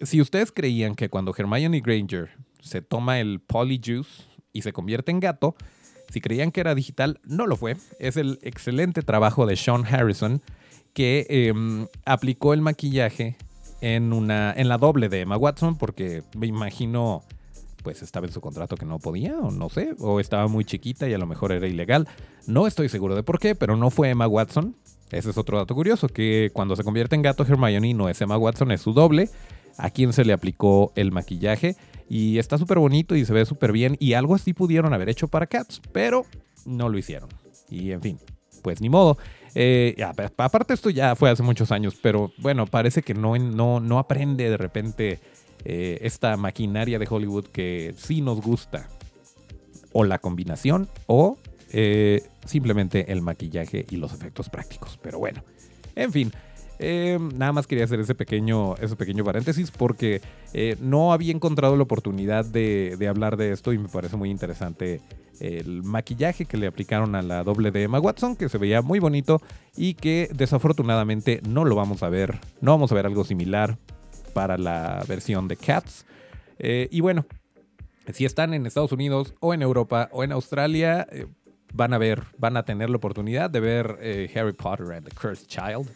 si 0.00 0.20
ustedes 0.20 0.52
creían 0.52 0.94
que 0.94 1.08
cuando 1.08 1.34
Hermione 1.36 1.80
Granger 1.80 2.30
se 2.60 2.82
toma 2.82 3.20
el 3.20 3.40
Polyjuice 3.40 4.24
y 4.52 4.62
se 4.62 4.72
convierte 4.72 5.10
en 5.10 5.20
gato, 5.20 5.54
si 6.10 6.20
creían 6.20 6.50
que 6.50 6.60
era 6.60 6.74
digital, 6.74 7.20
no 7.24 7.46
lo 7.46 7.56
fue. 7.56 7.76
Es 7.98 8.16
el 8.16 8.38
excelente 8.42 9.02
trabajo 9.02 9.46
de 9.46 9.56
Sean 9.56 9.84
Harrison 9.84 10.40
que 10.92 11.26
em, 11.28 11.88
aplicó 12.04 12.54
el 12.54 12.60
maquillaje 12.60 13.36
en, 13.80 14.12
una, 14.12 14.52
en 14.56 14.68
la 14.68 14.78
doble 14.78 15.08
de 15.08 15.22
Emma 15.22 15.36
Watson, 15.36 15.76
porque 15.76 16.22
me 16.36 16.46
imagino, 16.46 17.24
pues 17.84 18.02
estaba 18.02 18.26
en 18.26 18.32
su 18.32 18.40
contrato 18.40 18.76
que 18.76 18.86
no 18.86 18.98
podía, 18.98 19.38
o 19.38 19.50
no 19.50 19.68
sé, 19.68 19.94
o 20.00 20.18
estaba 20.18 20.48
muy 20.48 20.64
chiquita 20.64 21.06
y 21.06 21.12
a 21.12 21.18
lo 21.18 21.26
mejor 21.26 21.52
era 21.52 21.68
ilegal. 21.68 22.08
No 22.46 22.66
estoy 22.66 22.88
seguro 22.88 23.14
de 23.14 23.22
por 23.22 23.38
qué, 23.38 23.54
pero 23.54 23.76
no 23.76 23.90
fue 23.90 24.08
Emma 24.08 24.26
Watson. 24.26 24.74
Ese 25.10 25.30
es 25.30 25.38
otro 25.38 25.58
dato 25.58 25.74
curioso, 25.74 26.08
que 26.08 26.50
cuando 26.54 26.74
se 26.74 26.82
convierte 26.82 27.14
en 27.14 27.22
gato 27.22 27.44
Hermione 27.44 27.92
no 27.92 28.08
es 28.08 28.20
Emma 28.22 28.38
Watson, 28.38 28.72
es 28.72 28.80
su 28.80 28.94
doble, 28.94 29.28
a 29.76 29.90
quien 29.90 30.14
se 30.14 30.24
le 30.24 30.32
aplicó 30.32 30.92
el 30.96 31.12
maquillaje. 31.12 31.76
Y 32.08 32.38
está 32.38 32.56
súper 32.56 32.78
bonito 32.78 33.14
y 33.16 33.24
se 33.26 33.34
ve 33.34 33.44
súper 33.44 33.70
bien. 33.70 33.96
Y 34.00 34.14
algo 34.14 34.34
así 34.34 34.54
pudieron 34.54 34.94
haber 34.94 35.10
hecho 35.10 35.28
para 35.28 35.46
Cats, 35.46 35.82
pero 35.92 36.24
no 36.64 36.88
lo 36.88 36.96
hicieron. 36.96 37.28
Y 37.68 37.92
en 37.92 38.00
fin, 38.00 38.18
pues 38.62 38.80
ni 38.80 38.88
modo. 38.88 39.18
Eh, 39.54 39.94
aparte 40.38 40.72
esto 40.72 40.88
ya 40.88 41.14
fue 41.16 41.30
hace 41.30 41.42
muchos 41.42 41.70
años, 41.70 41.96
pero 42.02 42.32
bueno, 42.38 42.66
parece 42.66 43.02
que 43.02 43.12
no, 43.12 43.36
no, 43.36 43.78
no 43.78 43.98
aprende 43.98 44.48
de 44.48 44.56
repente 44.56 45.20
eh, 45.64 45.98
esta 46.02 46.36
maquinaria 46.36 46.98
de 46.98 47.06
Hollywood 47.08 47.46
que 47.46 47.94
sí 47.96 48.20
nos 48.20 48.40
gusta. 48.40 48.88
O 49.92 50.04
la 50.04 50.18
combinación 50.18 50.88
o 51.06 51.38
eh, 51.72 52.22
simplemente 52.44 53.12
el 53.12 53.22
maquillaje 53.22 53.86
y 53.88 53.96
los 53.96 54.12
efectos 54.12 54.48
prácticos. 54.48 54.98
Pero 55.00 55.18
bueno, 55.18 55.44
en 55.94 56.12
fin. 56.12 56.32
nada 56.80 57.52
más 57.52 57.66
quería 57.68 57.84
hacer 57.84 58.00
ese 58.00 58.16
pequeño, 58.16 58.74
ese 58.76 58.96
pequeño 58.96 59.24
paréntesis 59.24 59.70
porque 59.70 60.20
no 60.80 61.12
había 61.12 61.32
encontrado 61.32 61.76
la 61.76 61.84
oportunidad 61.84 62.44
de, 62.44 62.96
de, 62.98 63.08
hablar 63.08 63.36
de 63.36 63.52
esto 63.52 63.72
y 63.72 63.78
me 63.78 63.88
parece 63.88 64.16
muy 64.16 64.30
interesante 64.30 65.00
el 65.40 65.82
maquillaje 65.82 66.44
que 66.44 66.56
le 66.56 66.66
aplicaron 66.66 67.14
a 67.14 67.22
la 67.22 67.42
doble 67.42 67.70
de 67.70 67.84
Emma 67.84 68.00
Watson, 68.00 68.36
que 68.36 68.48
se 68.48 68.58
veía 68.58 68.82
muy 68.82 68.98
bonito 68.98 69.40
y 69.76 69.94
que 69.94 70.28
desafortunadamente 70.34 71.40
no 71.48 71.64
lo 71.64 71.74
vamos 71.74 72.02
a 72.02 72.08
ver, 72.08 72.40
no 72.60 72.72
vamos 72.72 72.92
a 72.92 72.94
ver 72.94 73.06
algo 73.06 73.24
similar 73.24 73.78
para 74.34 74.58
la 74.58 75.02
versión 75.08 75.48
de 75.48 75.56
Cats. 75.56 76.04
Eh, 76.58 76.88
y 76.90 77.00
bueno, 77.00 77.24
si 78.12 78.26
están 78.26 78.52
en 78.52 78.66
Estados 78.66 78.92
Unidos 78.92 79.34
o 79.40 79.54
en 79.54 79.62
Europa 79.62 80.08
o 80.12 80.22
en 80.22 80.32
Australia, 80.32 81.06
eh, 81.10 81.26
van 81.72 81.94
a 81.94 81.98
ver, 81.98 82.22
van 82.38 82.56
a 82.56 82.64
tener 82.64 82.90
la 82.90 82.96
oportunidad 82.96 83.48
de 83.48 83.60
ver 83.60 83.98
eh, 84.00 84.30
Harry 84.34 84.52
Potter 84.52 84.92
and 84.92 85.08
the 85.08 85.14
Cursed 85.14 85.46
Child. 85.46 85.90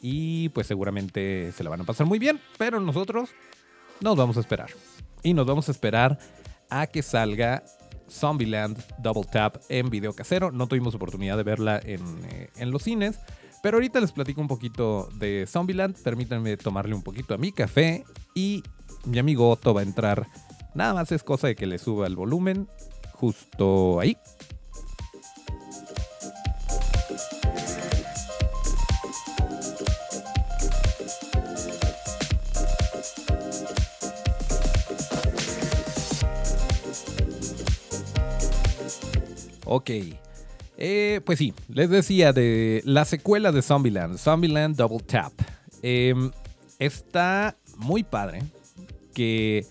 Y 0.00 0.50
pues 0.50 0.68
seguramente 0.68 1.50
se 1.52 1.64
la 1.64 1.70
van 1.70 1.80
a 1.80 1.84
pasar 1.84 2.06
muy 2.06 2.20
bien, 2.20 2.40
pero 2.56 2.78
nosotros 2.78 3.30
nos 4.00 4.16
vamos 4.16 4.36
a 4.36 4.40
esperar. 4.40 4.70
Y 5.22 5.34
nos 5.34 5.46
vamos 5.46 5.68
a 5.68 5.72
esperar 5.72 6.18
a 6.70 6.86
que 6.86 7.02
salga 7.02 7.64
Zombieland 8.10 8.78
Double 8.98 9.24
Tap 9.30 9.56
en 9.68 9.90
video 9.90 10.12
casero. 10.14 10.50
No 10.50 10.66
tuvimos 10.66 10.94
oportunidad 10.94 11.36
de 11.36 11.42
verla 11.42 11.80
eh, 11.84 11.98
en, 12.56 12.70
los 12.70 12.82
cines. 12.82 13.18
Pero 13.62 13.76
ahorita 13.76 14.00
les 14.00 14.12
platico 14.12 14.40
un 14.40 14.48
poquito 14.48 15.08
de 15.14 15.46
Zombieland. 15.46 15.96
Permítanme 16.02 16.56
tomarle 16.56 16.94
un 16.94 17.02
poquito 17.02 17.34
a 17.34 17.38
mi 17.38 17.52
café. 17.52 18.04
Y 18.34 18.62
mi 19.04 19.18
amigo 19.18 19.50
Otto 19.50 19.74
va 19.74 19.80
a 19.80 19.84
entrar. 19.84 20.26
Nada 20.74 20.94
más 20.94 21.10
es 21.12 21.22
cosa 21.22 21.48
de 21.48 21.56
que 21.56 21.66
le 21.66 21.78
suba 21.78 22.06
el 22.06 22.16
volumen. 22.16 22.68
Justo 23.14 24.00
ahí. 24.00 24.16
Ok. 39.70 39.90
Eh, 40.80 41.20
pues 41.24 41.40
sí, 41.40 41.52
les 41.68 41.90
decía 41.90 42.32
de 42.32 42.82
la 42.84 43.04
secuela 43.04 43.50
de 43.50 43.62
Zombieland, 43.62 44.16
Zombieland 44.16 44.76
Double 44.76 45.00
Tap. 45.00 45.32
Em, 45.82 46.30
está 46.78 47.56
muy 47.76 48.04
padre 48.04 48.44
que 49.12 49.66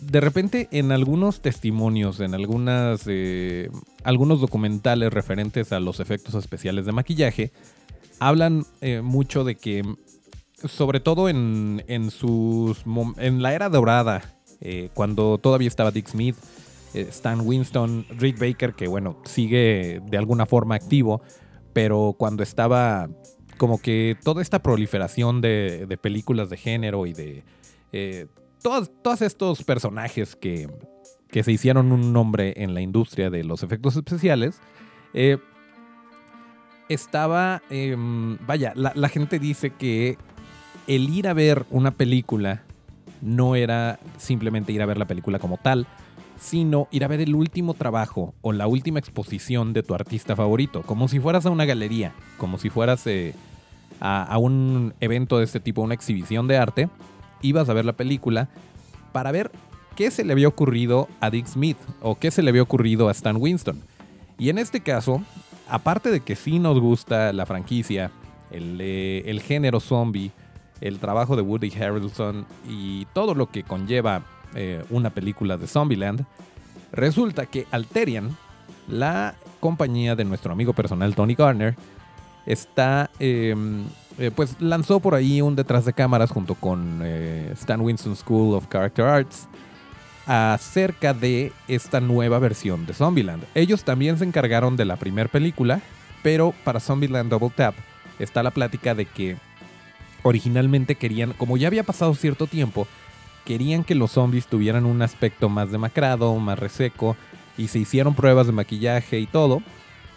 de 0.00 0.20
repente 0.20 0.68
en 0.72 0.90
algunos 0.90 1.40
testimonios, 1.40 2.18
en 2.18 2.34
algunas, 2.34 3.02
eh, 3.06 3.70
algunos 4.02 4.40
documentales 4.40 5.12
referentes 5.12 5.72
a 5.72 5.78
los 5.78 6.00
efectos 6.00 6.34
especiales 6.34 6.84
de 6.84 6.90
maquillaje, 6.90 7.52
hablan 8.18 8.66
eh, 8.80 9.02
mucho 9.02 9.44
de 9.44 9.54
que, 9.54 9.84
sobre 10.66 10.98
todo 10.98 11.28
en, 11.28 11.84
en, 11.86 12.10
sus, 12.10 12.82
en 13.18 13.40
la 13.40 13.54
era 13.54 13.68
dorada, 13.68 14.34
cuando 14.94 15.38
todavía 15.38 15.66
estaba 15.66 15.90
Dick 15.90 16.08
Smith, 16.08 16.36
eh, 16.36 16.61
Stan 16.94 17.40
Winston, 17.40 18.06
Rick 18.10 18.38
Baker, 18.38 18.74
que 18.74 18.88
bueno, 18.88 19.16
sigue 19.24 20.00
de 20.06 20.18
alguna 20.18 20.46
forma 20.46 20.74
activo, 20.74 21.22
pero 21.72 22.14
cuando 22.18 22.42
estaba 22.42 23.08
como 23.56 23.80
que 23.80 24.16
toda 24.24 24.42
esta 24.42 24.62
proliferación 24.62 25.40
de, 25.40 25.98
películas 26.00 26.50
de 26.50 26.56
género 26.56 27.06
y 27.06 27.12
de 27.12 27.44
eh, 27.92 28.26
todos, 28.62 29.22
estos 29.22 29.62
personajes 29.62 30.34
que, 30.36 30.68
que, 31.28 31.42
se 31.42 31.52
hicieron 31.52 31.92
un 31.92 32.12
nombre 32.12 32.54
en 32.56 32.74
la 32.74 32.80
industria 32.80 33.30
de 33.30 33.44
los 33.44 33.62
efectos 33.62 33.96
especiales, 33.96 34.60
eh, 35.14 35.38
estaba, 36.88 37.62
em, 37.70 38.36
vaya, 38.46 38.72
la 38.74 39.08
gente 39.08 39.38
dice 39.38 39.70
que 39.70 40.18
el 40.86 41.08
ir 41.10 41.28
a 41.28 41.32
ver 41.32 41.64
una 41.70 41.92
película 41.92 42.62
no 43.20 43.54
era 43.54 43.98
simplemente 44.18 44.72
ir 44.72 44.82
a 44.82 44.86
ver 44.86 44.98
la 44.98 45.06
película 45.06 45.38
como 45.38 45.56
tal, 45.56 45.86
sino 46.42 46.88
ir 46.90 47.04
a 47.04 47.08
ver 47.08 47.20
el 47.20 47.36
último 47.36 47.72
trabajo 47.72 48.34
o 48.42 48.52
la 48.52 48.66
última 48.66 48.98
exposición 48.98 49.72
de 49.72 49.84
tu 49.84 49.94
artista 49.94 50.34
favorito, 50.34 50.82
como 50.82 51.06
si 51.06 51.20
fueras 51.20 51.46
a 51.46 51.50
una 51.50 51.64
galería, 51.64 52.12
como 52.36 52.58
si 52.58 52.68
fueras 52.68 53.06
eh, 53.06 53.32
a, 54.00 54.36
un 54.38 54.92
evento 55.00 55.38
de 55.38 55.44
este 55.44 55.60
tipo, 55.60 55.82
una 55.82 55.94
exhibición 55.94 56.48
de 56.48 56.56
arte, 56.58 56.88
ibas 57.42 57.68
a 57.68 57.74
ver 57.74 57.84
la 57.84 57.92
película 57.92 58.48
para 59.12 59.30
ver 59.30 59.52
qué 59.94 60.10
se 60.10 60.24
le 60.24 60.32
había 60.32 60.48
ocurrido 60.48 61.08
a 61.20 61.30
Dick 61.30 61.46
Smith 61.46 61.78
o 62.00 62.16
qué 62.16 62.32
se 62.32 62.42
le 62.42 62.50
había 62.50 62.62
ocurrido 62.62 63.08
a 63.08 63.12
Stan 63.12 63.36
Winston. 63.36 63.80
Y 64.36 64.48
en 64.48 64.58
este 64.58 64.80
caso, 64.80 65.22
aparte 65.68 66.10
de 66.10 66.20
que 66.20 66.34
sí 66.34 66.58
nos 66.58 66.80
gusta 66.80 67.32
la 67.32 67.46
franquicia, 67.46 68.10
el, 68.50 68.80
el 68.80 69.40
género 69.40 69.78
zombie, 69.78 70.32
el 70.80 70.98
trabajo 70.98 71.36
de 71.36 71.42
Woody 71.42 71.72
Harrelson 71.72 72.46
y 72.68 73.06
todo 73.14 73.36
lo 73.36 73.48
que 73.48 73.62
conlleva 73.62 74.24
eh, 74.54 74.84
una 74.90 75.10
película 75.10 75.56
de 75.56 75.66
Zombieland, 75.66 76.24
resulta 76.92 77.46
que 77.46 77.66
Alterian, 77.70 78.36
la 78.88 79.34
compañía 79.60 80.16
de 80.16 80.24
nuestro 80.24 80.52
amigo 80.52 80.72
personal 80.72 81.14
Tony 81.14 81.34
Garner, 81.34 81.76
está, 82.46 83.10
em, 83.18 83.84
eh, 84.18 84.30
pues 84.34 84.60
lanzó 84.60 85.00
por 85.00 85.14
ahí 85.14 85.40
un 85.40 85.56
detrás 85.56 85.84
de 85.84 85.92
cámaras 85.92 86.30
junto 86.30 86.54
con 86.54 87.00
eh, 87.02 87.50
Stan 87.54 87.80
Winston 87.80 88.16
School 88.16 88.54
of 88.54 88.68
Character 88.70 89.04
Arts 89.04 89.48
acerca 90.26 91.14
de 91.14 91.52
esta 91.68 92.00
nueva 92.00 92.38
versión 92.38 92.86
de 92.86 92.94
Zombieland. 92.94 93.44
Ellos 93.54 93.84
también 93.84 94.18
se 94.18 94.24
encargaron 94.24 94.76
de 94.76 94.84
la 94.84 94.96
primera 94.96 95.28
película, 95.28 95.80
pero 96.22 96.54
para 96.64 96.80
Zombieland 96.80 97.30
Double 97.30 97.50
Tap 97.54 97.74
está 98.18 98.42
la 98.42 98.50
plática 98.50 98.94
de 98.94 99.06
que 99.06 99.36
originalmente 100.22 100.94
querían, 100.94 101.32
como 101.32 101.56
ya 101.56 101.66
había 101.66 101.82
pasado 101.82 102.14
cierto 102.14 102.46
tiempo, 102.46 102.86
querían 103.44 103.84
que 103.84 103.94
los 103.94 104.12
zombies 104.12 104.46
tuvieran 104.46 104.86
un 104.86 105.02
aspecto 105.02 105.48
más 105.48 105.70
demacrado, 105.70 106.34
más 106.36 106.58
reseco, 106.58 107.16
y 107.58 107.68
se 107.68 107.78
hicieron 107.78 108.14
pruebas 108.14 108.46
de 108.46 108.52
maquillaje 108.52 109.18
y 109.18 109.26
todo, 109.26 109.62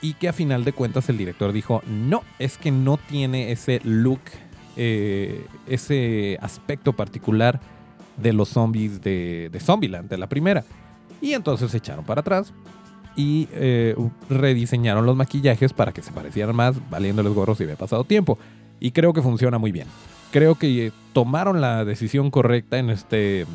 y 0.01 0.13
que 0.13 0.27
a 0.29 0.33
final 0.33 0.63
de 0.63 0.73
cuentas 0.73 1.09
el 1.09 1.17
director 1.17 1.51
dijo, 1.51 1.81
no, 1.87 2.23
es 2.39 2.57
que 2.57 2.71
no 2.71 2.97
tiene 2.97 3.51
ese 3.51 3.81
look, 3.83 4.21
eh, 4.77 5.45
ese 5.67 6.37
aspecto 6.41 6.93
particular 6.93 7.59
de 8.17 8.33
los 8.33 8.49
zombies 8.49 9.01
de, 9.01 9.51
Zombieland, 9.59 10.09
de 10.09 10.17
la 10.17 10.27
primera. 10.27 10.63
Y 11.21 11.33
entonces 11.33 11.71
se 11.71 11.77
echaron 11.77 12.05
para 12.05 12.21
atrás 12.21 12.53
y 13.15 13.47
eh, 13.53 13.95
rediseñaron 14.29 15.05
los 15.05 15.15
maquillajes 15.15 15.73
para 15.73 15.91
que 15.91 16.01
se 16.01 16.11
parecieran 16.11 16.55
más, 16.55 16.75
valiéndoles 16.89 17.33
gorros 17.33 17.57
si 17.57 17.63
había 17.63 17.75
pasado 17.75 18.03
tiempo. 18.03 18.37
Y 18.79 18.91
creo 18.91 19.13
que 19.13 19.21
funciona 19.21 19.57
muy 19.57 19.71
bien 19.71 19.87
creo 20.35 20.55
que 20.55 20.91
tomaron 21.13 21.61
la 21.61 21.85
decisión 21.85 22.29
correcta 22.29 22.77
en 22.77 22.89
este, 22.89 23.45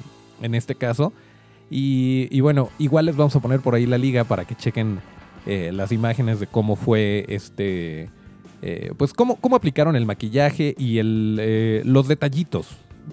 en 0.41 0.55
este 0.55 0.75
caso. 0.77 1.13
Y, 1.69 2.41
bueno, 2.41 2.71
igual 2.79 3.05
les 3.05 3.17
vamos 3.17 3.37
a 3.37 3.41
poner 3.41 3.61
por 3.61 3.75
ahí 3.75 3.85
la 3.85 3.99
liga 3.99 4.25
para 4.25 4.47
que 4.47 4.55
chequen 4.55 4.99
eh, 5.45 5.73
las 5.75 5.93
imágenes 5.93 6.41
de 6.41 6.47
cómo 6.47 6.77
fue 6.77 7.27
este. 7.29 8.09
Eh, 8.63 8.93
pues 8.97 9.13
cómo, 9.13 9.37
cómo, 9.37 9.57
aplicaron 9.57 9.95
el 9.95 10.07
maquillaje 10.07 10.75
y 10.79 10.97
el, 10.97 11.37
eh, 11.39 11.83
los 11.85 12.09
detallitos. 12.09 12.69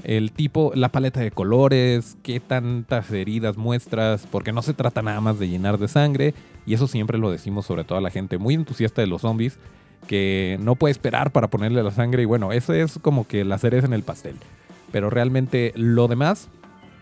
El 0.05 0.31
tipo, 0.31 0.71
la 0.73 0.87
paleta 0.87 1.19
de 1.19 1.31
colores, 1.31 2.17
qué 2.23 2.39
tantas 2.39 3.11
heridas 3.11 3.57
muestras, 3.57 4.25
porque 4.31 4.53
no 4.53 4.61
se 4.61 4.75
trata 4.75 5.01
nada 5.01 5.19
más 5.19 5.39
de 5.39 5.49
llenar 5.49 5.77
de 5.77 5.89
sangre. 5.89 6.33
Y 6.65 6.73
eso 6.73 6.87
siempre 6.87 7.17
lo 7.17 7.31
decimos 7.31 7.65
sobre 7.65 7.83
todo 7.83 7.97
a 7.97 8.01
la 8.01 8.11
gente 8.11 8.37
muy 8.37 8.53
entusiasta 8.53 9.01
de 9.01 9.07
los 9.07 9.23
zombies 9.23 9.59
que 10.05 10.57
no 10.61 10.75
puede 10.75 10.91
esperar 10.91 11.31
para 11.31 11.49
ponerle 11.49 11.83
la 11.83 11.91
sangre 11.91 12.23
y 12.23 12.25
bueno, 12.25 12.51
eso 12.51 12.73
es 12.73 12.99
como 13.01 13.27
que 13.27 13.43
la 13.43 13.57
cereza 13.57 13.87
en 13.87 13.93
el 13.93 14.03
pastel. 14.03 14.35
Pero 14.91 15.09
realmente 15.09 15.73
lo 15.75 16.07
demás, 16.07 16.49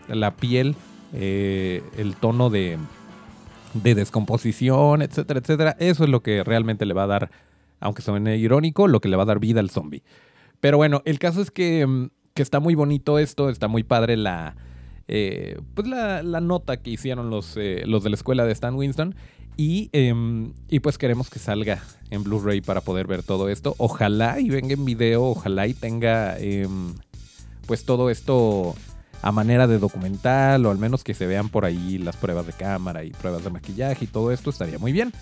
la 0.08 0.32
piel, 0.32 0.74
eh, 1.12 1.82
el 1.96 2.16
tono 2.16 2.50
de, 2.50 2.78
de 3.74 3.94
descomposición, 3.94 5.02
etcétera, 5.02 5.40
etcétera, 5.40 5.76
eso 5.78 6.04
es 6.04 6.10
lo 6.10 6.22
que 6.22 6.42
realmente 6.42 6.86
le 6.86 6.94
va 6.94 7.04
a 7.04 7.08
dar, 7.08 7.30
aunque 7.80 8.02
suene 8.02 8.36
irónico, 8.36 8.88
lo 8.88 9.00
que 9.00 9.08
le 9.08 9.16
va 9.16 9.22
a 9.22 9.26
dar 9.26 9.38
vida 9.38 9.60
al 9.60 9.70
zombie. 9.70 10.02
Pero 10.60 10.78
bueno, 10.78 11.02
el 11.04 11.18
caso 11.18 11.42
es 11.42 11.50
que, 11.50 11.86
mm, 11.86 12.08
que 12.34 12.42
está 12.42 12.60
muy 12.60 12.74
bonito 12.74 13.18
esto, 13.18 13.50
está 13.50 13.68
muy 13.68 13.82
padre 13.84 14.16
la, 14.16 14.56
eh, 15.08 15.60
pues 15.74 15.86
la, 15.86 16.22
la, 16.22 16.40
nota 16.40 16.78
que 16.78 16.90
hicieron 16.90 17.30
los, 17.30 17.56
eh, 17.56 17.82
los 17.86 18.02
de 18.02 18.10
la 18.10 18.16
escuela 18.16 18.44
de 18.44 18.52
Stan 18.52 18.74
Winston. 18.74 19.14
Y, 19.56 19.88
em, 19.92 20.52
y 20.68 20.80
pues 20.80 20.98
queremos 20.98 21.30
que 21.30 21.38
salga 21.38 21.82
en 22.10 22.22
Blu-ray 22.22 22.60
para 22.60 22.82
poder 22.82 23.06
ver 23.06 23.22
todo 23.22 23.48
esto. 23.48 23.74
Ojalá 23.78 24.38
y 24.40 24.50
venga 24.50 24.74
en 24.74 24.84
video, 24.84 25.24
ojalá 25.24 25.66
y 25.66 25.74
tenga 25.74 26.38
em, 26.38 26.94
pues 27.66 27.84
todo 27.84 28.10
esto 28.10 28.74
a 29.22 29.32
manera 29.32 29.66
de 29.66 29.78
documental 29.78 30.66
o 30.66 30.70
al 30.70 30.78
menos 30.78 31.02
que 31.02 31.14
se 31.14 31.26
vean 31.26 31.48
por 31.48 31.64
ahí 31.64 31.98
las 31.98 32.16
pruebas 32.16 32.46
de 32.46 32.52
cámara 32.52 33.02
y 33.04 33.10
pruebas 33.10 33.44
de 33.44 33.50
maquillaje 33.50 34.04
y 34.04 34.08
todo 34.08 34.30
esto 34.30 34.50
estaría 34.50 34.78
muy 34.78 34.92
bien. 34.92 35.12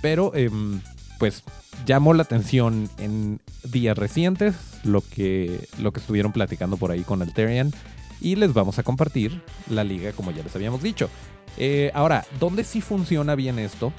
Pero 0.00 0.34
em, 0.34 0.80
pues 1.18 1.42
llamó 1.84 2.14
la 2.14 2.22
atención 2.22 2.88
en 2.98 3.40
días 3.64 3.98
recientes, 3.98 4.54
lo 4.84 5.02
que, 5.02 5.68
lo 5.78 5.92
que 5.92 6.00
estuvieron 6.00 6.32
platicando 6.32 6.76
por 6.76 6.90
ahí 6.90 7.02
con 7.02 7.22
Alterian. 7.22 7.72
Y 8.20 8.36
les 8.36 8.52
vamos 8.52 8.78
a 8.78 8.82
compartir 8.82 9.42
la 9.68 9.82
liga, 9.82 10.12
como 10.12 10.30
ya 10.30 10.42
les 10.42 10.54
habíamos 10.54 10.82
dicho. 10.82 11.08
Eh, 11.56 11.90
ahora, 11.94 12.24
¿dónde 12.38 12.64
sí 12.64 12.80
funciona 12.80 13.34
bien 13.34 13.58
esto? 13.58 13.92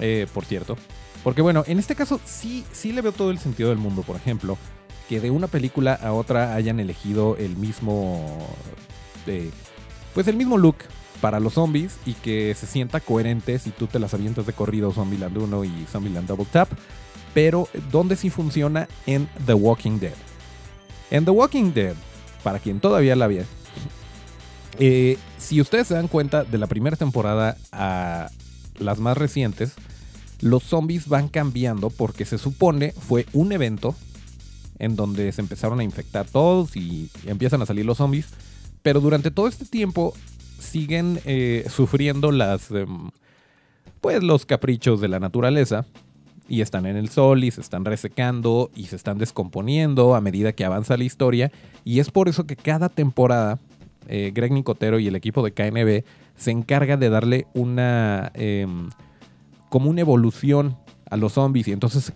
Eh, 0.00 0.26
por 0.32 0.44
cierto. 0.44 0.76
Porque 1.24 1.42
bueno, 1.42 1.64
en 1.66 1.78
este 1.78 1.94
caso 1.94 2.20
sí, 2.24 2.64
sí 2.72 2.92
le 2.92 3.00
veo 3.00 3.12
todo 3.12 3.30
el 3.30 3.38
sentido 3.38 3.70
del 3.70 3.78
mundo, 3.78 4.02
por 4.02 4.16
ejemplo, 4.16 4.58
que 5.08 5.20
de 5.20 5.30
una 5.30 5.46
película 5.46 5.94
a 5.94 6.12
otra 6.12 6.54
hayan 6.54 6.80
elegido 6.80 7.36
el 7.36 7.56
mismo... 7.56 8.46
pues 10.14 10.26
el 10.26 10.36
mismo 10.36 10.58
look 10.58 10.76
para 11.20 11.38
los 11.38 11.54
zombies 11.54 11.96
y 12.04 12.14
que 12.14 12.54
se 12.58 12.66
sienta 12.66 12.98
coherente 12.98 13.58
si 13.60 13.70
tú 13.70 13.86
te 13.86 14.00
las 14.00 14.12
avientas 14.12 14.44
de 14.44 14.52
corrido 14.52 14.92
Zombieland 14.92 15.38
1 15.38 15.64
y 15.64 15.86
Zombieland 15.90 16.26
Double 16.26 16.46
Tap. 16.50 16.68
Pero 17.32 17.68
¿dónde 17.90 18.16
sí 18.16 18.28
funciona 18.28 18.88
en 19.06 19.28
The 19.46 19.54
Walking 19.54 19.98
Dead. 20.00 20.14
En 21.10 21.24
The 21.24 21.30
Walking 21.30 21.72
Dead, 21.72 21.94
para 22.42 22.58
quien 22.58 22.80
todavía 22.80 23.16
la 23.16 23.28
eh, 24.78 25.18
si 25.38 25.60
ustedes 25.60 25.88
se 25.88 25.94
dan 25.94 26.08
cuenta 26.08 26.44
de 26.44 26.58
la 26.58 26.66
primera 26.66 26.96
temporada 26.96 27.56
a 27.72 28.30
las 28.78 28.98
más 28.98 29.16
recientes, 29.16 29.74
los 30.40 30.62
zombies 30.64 31.08
van 31.08 31.28
cambiando 31.28 31.90
porque 31.90 32.24
se 32.24 32.38
supone 32.38 32.92
fue 32.92 33.26
un 33.32 33.52
evento 33.52 33.94
en 34.78 34.96
donde 34.96 35.30
se 35.32 35.40
empezaron 35.40 35.78
a 35.80 35.84
infectar 35.84 36.26
todos 36.26 36.76
y 36.76 37.08
empiezan 37.26 37.62
a 37.62 37.66
salir 37.66 37.86
los 37.86 37.98
zombies. 37.98 38.26
Pero 38.82 39.00
durante 39.00 39.30
todo 39.30 39.46
este 39.46 39.64
tiempo 39.64 40.12
siguen 40.58 41.20
eh, 41.24 41.64
sufriendo 41.70 42.32
las, 42.32 42.70
em, 42.70 43.10
pues 44.00 44.22
los 44.22 44.44
caprichos 44.46 45.00
de 45.00 45.08
la 45.08 45.20
naturaleza 45.20 45.86
y 46.48 46.60
están 46.60 46.86
en 46.86 46.96
el 46.96 47.08
sol 47.08 47.44
y 47.44 47.50
se 47.50 47.60
están 47.60 47.84
resecando 47.84 48.70
y 48.74 48.86
se 48.86 48.96
están 48.96 49.18
descomponiendo 49.18 50.16
a 50.16 50.20
medida 50.20 50.52
que 50.52 50.64
avanza 50.64 50.96
la 50.96 51.04
historia 51.04 51.52
y 51.84 52.00
es 52.00 52.10
por 52.10 52.28
eso 52.28 52.44
que 52.46 52.56
cada 52.56 52.88
temporada 52.88 53.60
eh, 54.08 54.32
Greg 54.34 54.52
Nicotero 54.52 54.98
y 54.98 55.06
el 55.06 55.16
equipo 55.16 55.42
de 55.42 55.52
KNB 55.52 56.04
se 56.36 56.50
encarga 56.50 56.96
de 56.96 57.08
darle 57.08 57.46
una 57.54 58.32
em, 58.34 58.90
como 59.68 59.90
una 59.90 60.00
evolución 60.00 60.76
a 61.10 61.16
los 61.16 61.34
zombies 61.34 61.68
y 61.68 61.72
entonces 61.72 62.12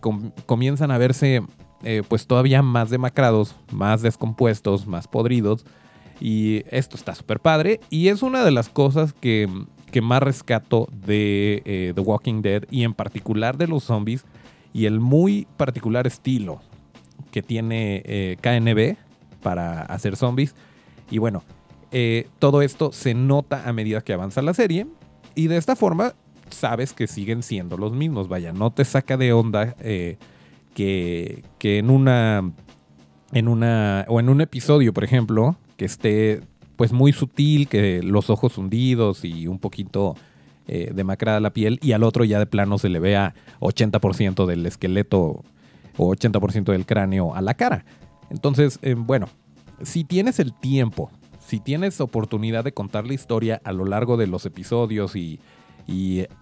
comienzan 0.46 0.90
a 0.90 0.98
verse 0.98 1.42
eh, 1.82 2.02
pues 2.08 2.26
todavía 2.26 2.62
más 2.62 2.90
demacrados, 2.90 3.54
más 3.72 4.02
descompuestos, 4.02 4.86
más 4.86 5.06
podridos 5.06 5.64
y 6.20 6.62
esto 6.70 6.96
está 6.96 7.14
súper 7.14 7.40
padre. 7.40 7.80
Y 7.90 8.08
es 8.08 8.22
una 8.22 8.44
de 8.44 8.50
las 8.50 8.68
cosas 8.68 9.12
que, 9.12 9.48
más 10.02 10.22
rescato 10.22 10.88
de 10.92 11.62
eh, 11.64 11.92
The 11.94 12.00
Walking 12.02 12.42
Dead 12.42 12.64
y 12.70 12.84
en 12.84 12.92
particular 12.92 13.56
de 13.56 13.66
los 13.66 13.84
zombies 13.84 14.26
y 14.74 14.84
el 14.84 15.00
muy 15.00 15.46
particular 15.56 16.06
estilo 16.06 16.60
que 17.30 17.42
tiene 17.42 18.36
KNB 18.42 18.96
para 19.42 19.82
hacer 19.82 20.16
zombies. 20.16 20.54
Y 21.10 21.18
bueno, 21.18 21.44
eh, 21.92 22.28
todo 22.38 22.62
esto 22.62 22.92
se 22.92 23.14
nota 23.14 23.68
a 23.68 23.72
medida 23.72 24.02
que 24.02 24.12
avanza 24.12 24.42
la 24.42 24.54
serie. 24.54 24.86
Y 25.34 25.48
de 25.48 25.56
esta 25.56 25.76
forma 25.76 26.14
sabes 26.50 26.92
que 26.92 27.06
siguen 27.06 27.42
siendo 27.42 27.76
los 27.76 27.92
mismos. 27.92 28.28
Vaya, 28.28 28.52
no 28.52 28.70
te 28.72 28.84
saca 28.84 29.16
de 29.16 29.32
onda 29.32 29.74
que, 30.74 31.44
que 31.58 31.78
en 31.78 31.90
una. 31.90 32.52
En 33.32 33.48
una. 33.48 34.04
O 34.08 34.20
en 34.20 34.28
un 34.28 34.40
episodio, 34.40 34.92
por 34.92 35.04
ejemplo, 35.04 35.56
que 35.76 35.84
esté 35.84 36.40
pues 36.76 36.92
muy 36.92 37.12
sutil, 37.12 37.68
que 37.68 38.02
los 38.02 38.30
ojos 38.30 38.58
hundidos 38.58 39.24
y 39.24 39.46
un 39.46 39.58
poquito 39.58 40.14
eh, 40.68 40.92
demacrada 40.94 41.40
la 41.40 41.52
piel, 41.52 41.78
y 41.82 41.92
al 41.92 42.02
otro 42.02 42.24
ya 42.24 42.38
de 42.38 42.46
plano 42.46 42.78
se 42.78 42.88
le 42.88 42.98
vea 42.98 43.34
80% 43.60 44.46
del 44.46 44.66
esqueleto 44.66 45.42
o 45.96 46.14
80% 46.14 46.72
del 46.72 46.86
cráneo 46.86 47.34
a 47.34 47.40
la 47.40 47.54
cara. 47.54 47.84
Entonces, 48.30 48.78
eh, 48.82 48.94
bueno, 48.94 49.28
si 49.82 50.04
tienes 50.04 50.38
el 50.38 50.52
tiempo, 50.52 51.10
si 51.46 51.60
tienes 51.60 52.00
oportunidad 52.00 52.64
de 52.64 52.72
contar 52.72 53.06
la 53.06 53.14
historia 53.14 53.60
a 53.64 53.72
lo 53.72 53.84
largo 53.84 54.16
de 54.16 54.26
los 54.26 54.44
episodios 54.46 55.14
y, 55.14 55.40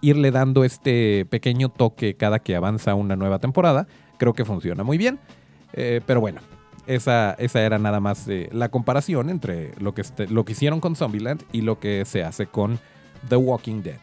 irle 0.01 0.31
dando 0.31 0.65
este 0.65 1.27
pequeño 1.27 1.69
toque 1.69 2.17
cada 2.17 2.39
que 2.39 2.57
avanza 2.57 2.95
una 2.95 3.15
nueva 3.15 3.39
temporada, 3.39 3.87
creo 4.17 4.33
que 4.33 4.47
funciona 4.47 4.85
muy 4.85 4.97
bien. 4.97 5.19
Eh, 5.75 6.01
pero 6.07 6.21
bueno, 6.21 6.41
esa, 6.87 7.37
era 7.39 7.79
nada 7.79 8.01
más 8.01 8.27
eh, 8.29 8.49
la 8.53 8.71
comparación 8.71 9.29
entre 9.29 9.75
lo 9.79 9.95
que, 9.95 10.01
este, 10.01 10.29
lo 10.29 10.47
que 10.47 10.53
hicieron 10.53 10.81
con 10.81 10.97
Zombieland 10.97 11.43
y 11.53 11.61
lo 11.61 11.79
que 11.79 12.07
se 12.07 12.25
hace 12.25 12.47
con 12.47 12.79
The 13.29 13.37
Walking 13.37 13.83
Dead. 13.83 13.99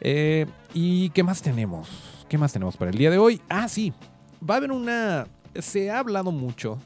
Eh, 0.00 0.46
¿Y 0.74 1.10
qué 1.10 1.22
más 1.22 1.40
tenemos? 1.40 1.88
¿Qué 2.28 2.36
más 2.36 2.52
tenemos 2.52 2.76
para 2.76 2.90
el 2.90 2.98
día 2.98 3.12
de 3.12 3.18
hoy? 3.18 3.40
Ah, 3.48 3.68
sí. 3.68 3.92
Va 4.48 4.54
a 4.54 4.58
haber 4.58 4.72
una... 4.72 5.28
Se 5.54 5.90
ha 5.90 6.00
hablado 6.00 6.32
mucho 6.32 6.78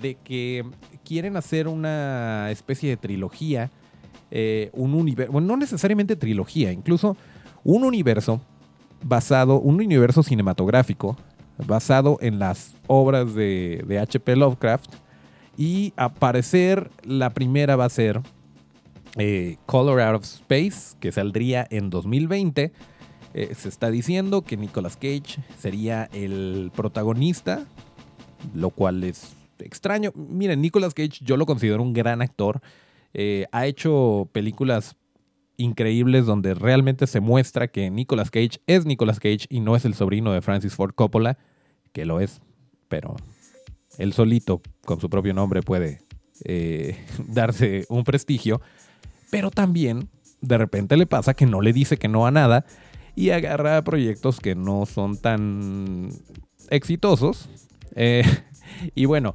de 0.00 0.14
que 0.16 0.64
quieren 1.08 1.38
hacer 1.38 1.68
una 1.68 2.50
especie 2.50 2.90
de 2.90 2.98
trilogía. 2.98 3.70
Eh, 4.30 4.68
un 4.74 4.92
universo... 4.92 5.32
Bueno, 5.32 5.46
no 5.46 5.56
necesariamente 5.56 6.16
trilogía, 6.16 6.70
incluso 6.70 7.16
un 7.64 7.82
universo 7.82 8.42
basado, 9.02 9.58
un 9.58 9.76
universo 9.76 10.22
cinematográfico 10.22 11.16
basado 11.66 12.18
en 12.20 12.38
las 12.38 12.74
obras 12.86 13.34
de, 13.34 13.98
H.P. 14.02 14.36
Lovecraft. 14.36 14.92
Y 15.56 15.94
a 15.96 16.12
parecer 16.12 16.90
la 17.04 17.30
primera 17.30 17.74
va 17.74 17.86
a 17.86 17.88
ser 17.88 18.20
eh, 19.16 19.56
Color 19.64 20.02
Out 20.02 20.16
of 20.16 20.24
Space, 20.24 20.94
que 21.00 21.10
saldría 21.10 21.66
en 21.70 21.88
2020. 21.88 22.70
Eh, 23.32 23.54
se 23.56 23.68
está 23.70 23.90
diciendo 23.90 24.42
que 24.42 24.58
Nicolas 24.58 24.96
Cage 24.96 25.42
sería 25.58 26.10
el 26.12 26.70
protagonista, 26.76 27.64
lo 28.54 28.68
cual 28.70 29.02
es 29.04 29.37
extraño. 29.64 30.12
Miren, 30.14 30.60
Nicolas 30.60 30.94
Cage 30.94 31.18
yo 31.20 31.36
lo 31.36 31.46
considero 31.46 31.82
un 31.82 31.92
gran 31.92 32.22
actor. 32.22 32.60
Eh, 33.14 33.46
ha 33.52 33.66
hecho 33.66 34.28
películas 34.32 34.96
increíbles 35.56 36.26
donde 36.26 36.54
realmente 36.54 37.06
se 37.06 37.20
muestra 37.20 37.68
que 37.68 37.90
Nicolas 37.90 38.30
Cage 38.30 38.60
es 38.66 38.86
Nicolas 38.86 39.18
Cage 39.18 39.46
y 39.48 39.60
no 39.60 39.76
es 39.76 39.84
el 39.84 39.94
sobrino 39.94 40.32
de 40.32 40.40
Francis 40.40 40.74
Ford 40.74 40.94
Coppola 40.94 41.36
que 41.92 42.04
lo 42.04 42.20
es, 42.20 42.40
pero 42.88 43.16
él 43.98 44.12
solito, 44.12 44.62
con 44.84 45.00
su 45.00 45.10
propio 45.10 45.34
nombre, 45.34 45.62
puede 45.62 46.00
eh, 46.44 46.96
darse 47.28 47.84
un 47.88 48.04
prestigio, 48.04 48.60
pero 49.30 49.50
también 49.50 50.08
de 50.40 50.58
repente 50.58 50.96
le 50.96 51.06
pasa 51.06 51.34
que 51.34 51.46
no 51.46 51.60
le 51.60 51.72
dice 51.72 51.96
que 51.96 52.08
no 52.08 52.26
a 52.26 52.30
nada 52.30 52.64
y 53.16 53.30
agarra 53.30 53.82
proyectos 53.82 54.38
que 54.38 54.54
no 54.54 54.86
son 54.86 55.16
tan 55.16 56.10
exitosos. 56.70 57.48
Eh, 57.96 58.22
y 58.94 59.04
bueno, 59.04 59.34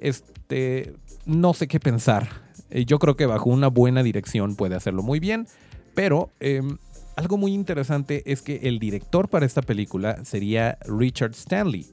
este, 0.00 0.94
no 1.26 1.54
sé 1.54 1.68
qué 1.68 1.80
pensar. 1.80 2.28
Eh, 2.70 2.84
yo 2.84 2.98
creo 2.98 3.16
que 3.16 3.26
bajo 3.26 3.50
una 3.50 3.68
buena 3.68 4.02
dirección 4.02 4.56
puede 4.56 4.74
hacerlo 4.74 5.02
muy 5.02 5.20
bien, 5.20 5.46
pero 5.94 6.30
em, 6.40 6.78
algo 7.16 7.36
muy 7.36 7.52
interesante 7.52 8.22
es 8.30 8.42
que 8.42 8.60
el 8.64 8.78
director 8.78 9.28
para 9.28 9.46
esta 9.46 9.62
película 9.62 10.24
sería 10.24 10.78
Richard 10.86 11.32
Stanley. 11.32 11.86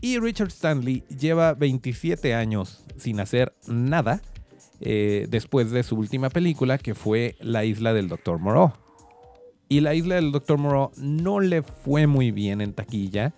Y 0.00 0.18
Richard 0.18 0.48
Stanley 0.48 1.04
lleva 1.08 1.54
27 1.54 2.34
años 2.34 2.84
sin 2.96 3.20
hacer 3.20 3.54
nada 3.66 4.22
eh, 4.80 5.26
después 5.28 5.70
de 5.70 5.82
su 5.82 5.96
última 5.96 6.30
película 6.30 6.78
que 6.78 6.94
fue 6.94 7.36
La 7.40 7.64
isla 7.64 7.92
del 7.92 8.08
Dr. 8.08 8.38
Moreau. 8.38 8.72
Y 9.68 9.80
La 9.80 9.94
isla 9.94 10.16
del 10.16 10.32
Dr. 10.32 10.58
Moreau 10.58 10.90
no 10.96 11.40
le 11.40 11.62
fue 11.62 12.06
muy 12.06 12.30
bien 12.30 12.60
en 12.60 12.72
taquilla, 12.72 13.34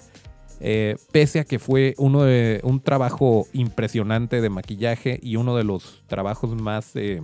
eh, 0.63 0.97
pese 1.11 1.41
a 1.41 1.45
que 1.45 1.59
fue 1.59 1.95
uno 1.99 2.23
de, 2.23 2.61
un 2.63 2.81
trabajo 2.81 3.47
impresionante 3.53 4.41
de 4.41 4.49
maquillaje 4.49 5.19
y 5.23 5.37
uno 5.37 5.57
de 5.57 5.65
los 5.65 6.03
trabajos 6.07 6.55
más 6.55 6.93
eh, 6.95 7.21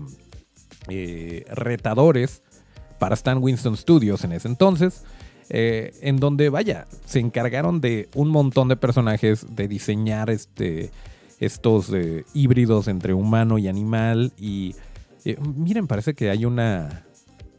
retadores 1.51 2.43
para 2.99 3.15
Stan 3.15 3.39
Winston 3.43 3.77
Studios 3.77 4.25
en 4.25 4.33
ese 4.33 4.49
entonces. 4.49 5.05
Eh, 5.51 5.95
en 6.03 6.19
donde, 6.19 6.51
vaya, 6.51 6.87
se 7.07 7.21
encargaron 7.21 7.81
de 7.81 8.09
un 8.15 8.29
montón 8.29 8.69
de 8.69 8.77
personajes, 8.77 9.47
de 9.49 9.67
diseñar 9.67 10.29
este, 10.29 10.91
estos 11.41 11.91
eh, 11.93 12.25
híbridos 12.35 12.89
entre 12.89 13.15
humano 13.15 13.59
y 13.59 13.69
animal. 13.69 14.33
Y 14.37 14.75
eh, 15.25 15.39
miren, 15.41 15.87
parece 15.87 16.15
que 16.15 16.31
hay 16.31 16.45
una. 16.45 17.07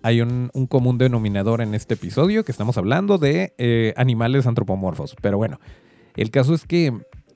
Hay 0.02 0.22
un, 0.22 0.50
común 0.70 0.98
denominador 0.98 1.62
en 1.62 1.76
este 1.76 1.96
episodio 1.96 2.46
que 2.46 2.52
estamos 2.52 2.78
hablando 2.78 3.18
de 3.18 3.94
animales 3.98 4.48
antropomorfos. 4.48 5.16
Pero 5.22 5.38
bueno, 5.38 5.60
el 6.16 6.32
caso 6.32 6.54
es 6.54 6.66
que, 6.66 6.94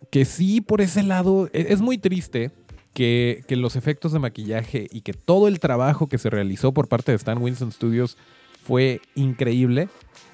que 0.10 0.26
sí, 0.26 0.62
por 0.62 0.82
ese 0.82 1.04
lado, 1.04 1.50
e, 1.54 1.68
es 1.70 1.82
muy 1.82 1.98
triste 1.98 2.52
que, 2.94 3.44
los 3.50 3.76
efectos 3.76 4.12
de 4.12 4.20
maquillaje 4.20 4.88
y 4.92 5.02
que 5.02 5.14
todo 5.14 5.48
el 5.48 5.60
trabajo 5.60 6.08
que 6.08 6.18
se 6.18 6.30
realizó 6.30 6.74
por 6.74 6.88
parte 6.88 7.12
de 7.12 7.16
Stan 7.18 7.42
Winston 7.42 7.72
Studios 7.72 8.18
fue 8.64 9.02
increíble. 9.16 9.90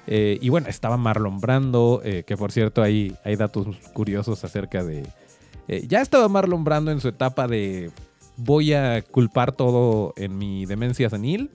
Eh, 0.06 0.38
y 0.40 0.48
bueno, 0.48 0.68
estaba 0.68 0.96
Marlon 0.96 1.40
Brando, 1.40 2.00
eh, 2.04 2.24
que 2.26 2.36
por 2.36 2.52
cierto 2.52 2.82
hay, 2.82 3.14
hay 3.24 3.36
datos 3.36 3.66
curiosos 3.92 4.44
acerca 4.44 4.84
de... 4.84 5.06
Eh, 5.68 5.84
ya 5.86 6.00
estaba 6.00 6.28
Marlon 6.28 6.64
Brando 6.64 6.90
en 6.90 7.00
su 7.00 7.08
etapa 7.08 7.46
de 7.46 7.90
voy 8.36 8.72
a 8.72 9.02
culpar 9.02 9.52
todo 9.52 10.14
en 10.16 10.36
mi 10.38 10.66
demencia 10.66 11.10
senil. 11.10 11.50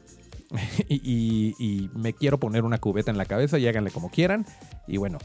y, 0.89 1.89
me 1.95 2.13
quiero 2.13 2.39
poner 2.39 2.63
una 2.63 2.77
cubeta 2.77 3.11
en 3.11 3.17
la 3.17 3.25
cabeza 3.25 3.57
y 3.59 3.67
háganle 3.67 3.91
como 3.91 4.09
quieran. 4.09 4.45
Y 4.87 4.97
bueno, 4.97 5.17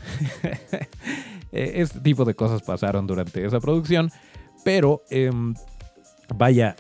este 1.53 2.01
tipo 2.01 2.25
de 2.25 2.35
cosas 2.35 2.63
pasaron 2.63 3.07
durante 3.07 3.45
esa 3.45 3.61
producción. 3.61 4.11
Pero 4.65 5.03
em, 5.11 5.55
vaya, 6.35 6.77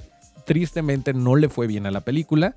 tristemente 0.46 1.14
no 1.14 1.36
le 1.36 1.48
fue 1.48 1.66
bien 1.66 1.86
a 1.86 1.90
la 1.90 2.00
película. 2.00 2.56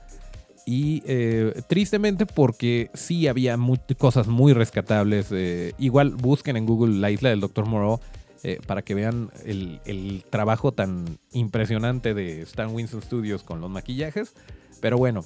Y 0.65 1.03
eh, 1.05 1.61
tristemente 1.67 2.25
porque 2.25 2.89
sí 2.93 3.27
había 3.27 3.57
cosas 3.97 4.27
muy 4.27 4.53
rescatables. 4.53 5.27
Eh, 5.31 5.73
igual 5.77 6.11
busquen 6.11 6.55
en 6.55 6.65
Google 6.65 6.99
la 6.99 7.11
isla 7.11 7.29
del 7.29 7.41
Dr. 7.41 7.65
Moreau 7.65 7.99
eh, 8.43 8.59
para 8.65 8.81
que 8.81 8.93
vean 8.93 9.29
el, 9.45 10.23
trabajo 10.29 10.71
tan 10.71 11.17
impresionante 11.31 12.13
de 12.13 12.41
Stan 12.41 12.73
Winston 12.73 13.01
Studios 13.01 13.43
con 13.43 13.61
los 13.61 13.69
maquillajes. 13.69 14.33
Pero 14.81 14.97
bueno, 14.97 15.23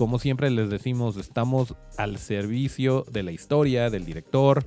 como 0.00 0.18
siempre 0.18 0.48
les 0.48 0.70
decimos, 0.70 1.18
estamos 1.18 1.74
al 1.98 2.16
servicio 2.16 3.04
de 3.12 3.22
la 3.22 3.32
historia, 3.32 3.90
del 3.90 4.06
director. 4.06 4.64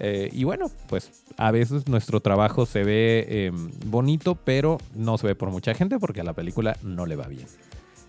y 0.00 0.42
bueno, 0.42 0.72
pues 0.88 1.22
a 1.36 1.52
veces 1.52 1.86
nuestro 1.86 2.18
trabajo 2.18 2.66
se 2.66 2.82
ve 2.82 3.46
em, 3.46 3.70
bonito, 3.86 4.34
pero 4.34 4.78
no 4.96 5.18
se 5.18 5.28
ve 5.28 5.34
por 5.36 5.52
mucha 5.52 5.72
gente 5.74 6.00
porque 6.00 6.22
a 6.22 6.24
la 6.24 6.32
película 6.32 6.76
no 6.82 7.06
le 7.06 7.14
va 7.14 7.28
bien. 7.28 7.46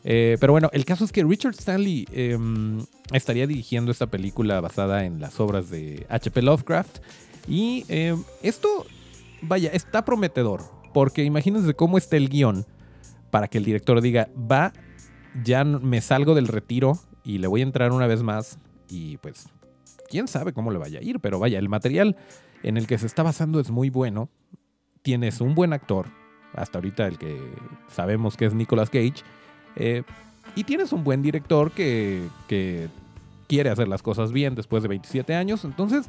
Eh, 0.04 0.38
pero 0.40 0.52
bueno, 0.52 0.72
el 0.74 0.84
caso 0.84 1.06
es 1.06 1.12
que 1.12 1.24
Richard 1.24 1.54
Stanley 1.54 2.08
em, 2.12 2.84
estaría 3.12 3.46
dirigiendo 3.46 3.92
esta 3.92 4.08
película 4.08 4.60
basada 4.60 5.06
en 5.06 5.22
las 5.22 5.40
obras 5.40 5.70
de 5.70 6.08
H.P. 6.10 6.42
Lovecraft. 6.42 6.98
Y 7.48 7.86
em, 7.88 8.24
esto, 8.42 8.88
vaya, 9.44 9.70
está 9.74 10.04
prometedor. 10.04 10.64
Porque 10.92 11.24
imagínense 11.24 11.76
cómo 11.76 12.00
está 12.00 12.18
el 12.18 12.30
guion 12.30 12.66
para 13.30 13.48
que 13.48 13.60
el 13.60 13.66
director 13.66 14.02
diga, 14.02 14.28
va, 14.36 14.74
ya 15.44 15.64
me 15.64 16.02
salgo 16.02 16.36
del 16.36 16.48
retiro 16.48 17.00
y 17.24 17.38
le 17.38 17.48
voy 17.48 17.62
a 17.62 17.64
entrar 17.64 17.92
una 17.92 18.08
vez 18.08 18.24
más. 18.24 18.60
Y 18.90 19.18
pues, 19.18 19.48
quién 20.10 20.28
sabe 20.28 20.54
cómo 20.54 20.72
le 20.72 20.78
vaya 20.78 21.00
a 21.00 21.04
ir. 21.04 21.20
Pero 21.20 21.40
vaya, 21.40 21.60
el 21.60 21.70
material 21.70 22.18
en 22.62 22.78
el 22.78 22.88
que 22.88 22.98
se 22.98 23.08
está 23.08 23.24
basando 23.24 23.60
es 23.60 23.72
muy 23.72 23.90
bueno. 23.90 24.30
Tienes 25.02 25.42
un 25.42 25.56
buen 25.56 25.74
actor. 25.74 26.08
Hasta 26.54 26.78
ahorita 26.78 27.08
el 27.08 27.18
que 27.18 27.38
sabemos 27.90 28.38
que 28.38 28.46
es 28.46 28.54
Nicolas 28.54 28.92
Cage 28.92 29.24
eh, 29.76 30.04
y 30.56 30.64
tienes 30.66 30.94
un 30.94 31.04
buen 31.04 31.22
director 31.22 31.72
que, 31.72 32.28
quiere 33.48 33.70
hacer 33.70 33.88
las 33.88 34.02
cosas 34.02 34.32
bien 34.32 34.56
después 34.56 34.84
de 34.84 34.90
27 34.90 35.36
años. 35.36 35.66
Entonces, 35.66 36.08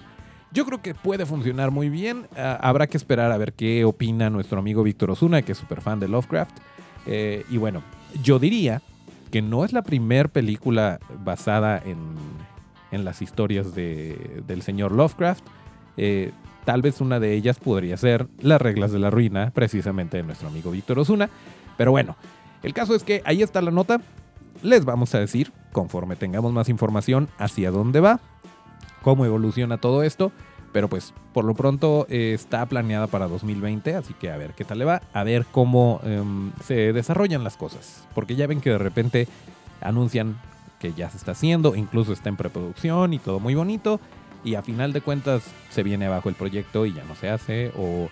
yo 0.53 0.65
creo 0.65 0.81
que 0.81 0.95
puede 0.95 1.27
funcionar 1.27 1.71
muy 1.71 1.89
bien. 1.89 2.27
Ah, 2.37 2.59
habrá 2.63 2.87
que 2.87 2.97
esperar 2.97 3.33
a 3.33 3.37
ver 3.37 3.53
qué 3.53 3.85
opina 3.85 4.31
nuestro 4.31 4.59
amigo 4.59 4.83
Víctor 4.83 5.11
Osuna, 5.11 5.43
que 5.43 5.53
es 5.53 5.59
súper 5.59 5.81
fan 5.81 5.99
de 5.99 6.09
Lovecraft. 6.09 6.57
Eh, 7.07 7.45
y 7.51 7.59
bueno, 7.59 7.83
yo 8.23 8.39
diría 8.39 8.81
que 9.35 9.43
no 9.43 9.65
es 9.65 9.73
la 9.73 9.83
primera 9.83 10.29
película 10.29 11.01
basada 11.25 11.83
en, 11.85 13.05
las 13.05 13.21
historias 13.21 13.75
del 13.75 14.63
señor 14.63 14.93
Lovecraft. 14.93 15.45
Eh, 15.97 16.31
tal 16.65 16.83
vez 16.83 17.01
una 17.01 17.19
de 17.19 17.35
ellas 17.35 17.59
podría 17.59 17.97
ser 17.97 18.29
Las 18.39 18.63
reglas 18.63 18.93
de 18.93 19.01
la 19.01 19.11
ruina, 19.11 19.51
precisamente 19.53 20.19
de 20.19 20.23
nuestro 20.23 20.47
amigo 20.47 20.71
Víctor 20.71 21.01
Osuna. 21.01 21.31
Pero 21.77 21.91
bueno, 21.91 22.15
el 22.63 22.73
caso 22.75 22.95
es 22.95 23.03
que 23.03 23.23
ahí 23.25 23.43
está 23.43 23.61
la 23.61 23.73
nota. 23.73 24.01
Les 24.63 24.85
vamos 24.85 25.13
a 25.17 25.19
decir, 25.19 25.51
conforme 25.73 26.15
tengamos 26.15 26.53
más 26.53 26.69
información, 26.69 27.29
hacia 27.37 27.73
dónde 27.73 27.99
va, 27.99 28.21
cómo 29.03 29.25
evoluciona 29.25 29.79
todo 29.79 30.05
esto. 30.05 30.31
Pero 30.75 30.89
pues 30.89 31.15
por 31.33 31.45
lo 31.45 31.55
pronto 31.55 32.05
eh, 32.11 32.33
está 32.35 32.67
planeada 32.67 33.07
para 33.07 33.29
2020, 33.29 33.95
así 33.95 34.13
que 34.13 34.33
a 34.33 34.37
ver 34.37 34.55
qué 34.55 34.65
tal 34.65 34.81
le 34.81 34.85
va, 34.85 35.03
a 35.13 35.23
ver 35.23 35.47
cómo 35.53 36.01
em, 36.03 36.51
se 36.65 36.93
desarrollan 36.93 37.45
las 37.45 37.57
cosas. 37.57 38.03
Porque 38.13 38.35
ya 38.35 38.49
ven 38.49 38.61
que 38.61 38.71
de 38.71 38.79
repente 38.79 39.29
anuncian 39.81 40.37
que 40.81 40.93
ya 40.93 41.09
se 41.11 41.17
está 41.17 41.31
haciendo, 41.31 41.77
incluso 41.77 42.13
está 42.13 42.29
en 42.29 42.37
preproducción 42.37 43.15
y 43.15 43.21
todo 43.21 43.39
muy 43.39 43.55
bonito. 43.55 44.01
Y 44.43 44.57
a 44.57 44.63
final 44.63 44.93
de 44.93 45.01
cuentas 45.01 45.45
se 45.71 45.85
viene 45.85 46.07
abajo 46.07 46.29
el 46.29 46.35
proyecto 46.35 46.87
y 46.87 46.93
ya 46.93 47.05
no 47.05 47.15
se 47.15 47.31
hace. 47.31 47.71
O 47.79 48.09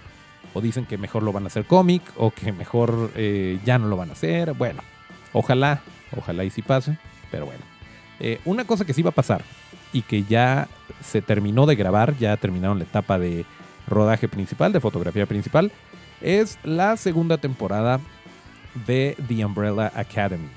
o 0.55 0.61
dicen 0.61 0.85
que 0.85 0.98
mejor 0.98 1.22
lo 1.22 1.33
van 1.33 1.44
a 1.44 1.46
hacer 1.46 1.64
cómic, 1.64 2.03
o 2.16 2.31
que 2.31 2.53
mejor 2.53 3.11
eh, 3.16 3.59
ya 3.64 3.79
no 3.79 3.88
lo 3.88 3.96
van 3.96 4.11
a 4.11 4.12
hacer. 4.12 4.53
Bueno, 4.55 4.83
ojalá, 5.33 5.81
ojalá 6.16 6.44
y 6.44 6.51
sí 6.51 6.62
pase, 6.62 6.98
pero 7.31 7.46
bueno. 7.46 7.64
Eh, 8.20 8.40
una 8.44 8.64
cosa 8.64 8.85
que 8.85 8.92
sí 8.92 9.03
va 9.03 9.11
a 9.11 9.14
pasar 9.14 9.42
y 9.93 10.03
que 10.03 10.25
ya 10.25 10.69
se 11.03 11.23
terminó 11.23 11.67
de 11.67 11.77
grabar, 11.77 12.17
ya 12.19 12.37
terminaron 12.37 12.79
la 12.79 12.85
etapa 12.85 13.19
de 13.19 13.45
rodaje 13.87 14.29
principal, 14.29 14.73
de 14.73 14.81
fotografía 14.81 15.27
principal, 15.27 15.73
es 16.21 16.59
la 16.65 16.97
segunda 16.97 17.39
temporada 17.39 18.01
de 18.87 19.17
The 19.29 19.45
Umbrella 19.45 19.93
Academy. 19.95 20.49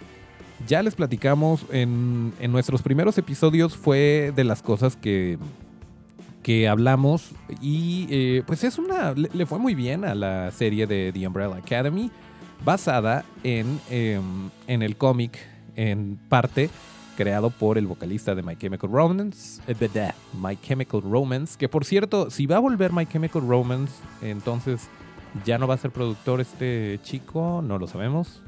Ya 0.68 0.82
les 0.82 0.96
platicamos 0.96 1.66
en, 1.72 2.34
en 2.40 2.52
nuestros 2.52 2.82
primeros 2.82 3.18
episodios, 3.18 3.76
fue 3.76 4.32
de 4.36 4.44
las 4.44 4.62
cosas 4.62 4.96
que 4.96 5.38
que 6.46 6.68
hablamos 6.68 7.32
y 7.60 8.06
eh, 8.12 8.44
pues 8.46 8.64
es 8.64 8.78
una 8.78 9.14
le, 9.14 9.48
fue 9.48 9.58
muy 9.58 9.74
bien 9.74 10.06
a 10.06 10.14
la 10.14 10.52
serie 10.52 10.86
de 10.86 11.12
The 11.12 11.26
Umbrella 11.26 11.56
Academy 11.56 12.12
basada 12.64 13.26
en, 13.44 13.80
em, 13.90 14.52
en 14.68 14.84
el 14.84 14.96
cómic 14.96 15.40
en 15.76 16.20
parte 16.30 16.70
creado 17.16 17.50
por 17.50 17.78
el 17.78 17.88
vocalista 17.88 18.36
de 18.36 18.44
My 18.44 18.56
Chemical 18.56 18.90
Romance, 18.92 19.62
eh, 19.68 20.12
My 20.40 20.58
Chemical 20.58 21.02
Romance, 21.02 21.58
que 21.58 21.68
por 21.68 21.86
cierto, 21.86 22.30
si 22.30 22.46
va 22.46 22.58
a 22.58 22.60
volver 22.60 22.92
My 22.94 23.06
Chemical 23.06 23.48
Romance, 23.48 23.94
entonces 24.22 24.90
ya 25.44 25.58
no 25.58 25.68
va 25.68 25.74
a 25.74 25.78
ser 25.78 25.92
productor 25.92 26.42
este 26.42 27.00
chico, 27.04 27.62
no 27.66 27.78
lo 27.78 27.88
sabemos. 27.88 28.42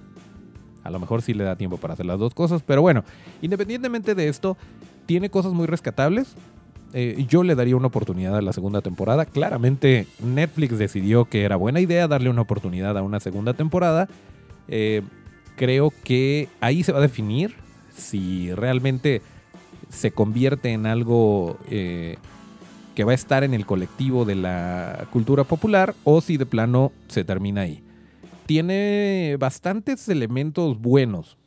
A 0.83 0.89
lo 0.89 0.99
mejor 0.99 1.21
sí 1.21 1.33
le 1.33 1.43
da 1.43 1.55
tiempo 1.55 1.77
para 1.77 1.95
hacer 1.95 2.05
las 2.05 2.19
dos 2.19 2.33
cosas, 2.33 2.63
pero 2.63 2.81
bueno, 2.81 3.03
independientemente 3.41 4.15
de 4.15 4.29
esto, 4.29 4.55
tiene 5.05 5.29
cosas 5.29 5.53
muy 5.53 5.67
rescatables. 5.67 6.35
Eh, 6.93 7.25
yo 7.27 7.43
le 7.43 7.55
daría 7.55 7.75
una 7.75 7.87
oportunidad 7.87 8.37
a 8.37 8.41
la 8.41 8.53
segunda 8.53 8.81
temporada. 8.81 9.25
Claramente 9.25 10.07
Netflix 10.23 10.77
decidió 10.77 11.25
que 11.25 11.43
era 11.43 11.57
buena 11.57 11.81
idea 11.81 12.07
darle 12.07 12.29
una 12.29 12.41
oportunidad 12.41 12.97
a 12.97 13.01
una 13.01 13.19
segunda 13.19 13.53
temporada. 13.53 14.07
Eh, 14.69 15.01
creo 15.57 15.91
que 16.03 16.47
ahí 16.61 16.83
se 16.83 16.93
va 16.93 16.99
a 16.99 17.01
definir 17.01 17.55
si 17.97 18.53
realmente 18.53 19.21
se 19.89 20.11
convierte 20.11 20.71
en 20.71 20.85
algo 20.85 21.57
eh, 21.69 22.17
que 22.95 23.03
va 23.03 23.11
a 23.11 23.15
estar 23.15 23.43
en 23.43 23.53
el 23.53 23.65
colectivo 23.65 24.25
de 24.25 24.35
la 24.35 25.07
cultura 25.11 25.43
popular 25.43 25.95
o 26.03 26.21
si 26.21 26.37
de 26.37 26.45
plano 26.45 26.91
se 27.07 27.23
termina 27.23 27.61
ahí. 27.61 27.83
Tiene 28.45 29.35
bastantes 29.39 30.07
elementos 30.07 30.79
buenos 30.79 31.37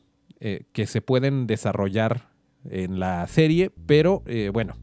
que 0.72 0.86
se 0.86 1.02
pueden 1.02 1.46
desarrollar 1.46 2.30
en 2.64 2.98
la 2.98 3.26
serie, 3.26 3.70
pero 3.86 4.22
bueno, 4.54 4.74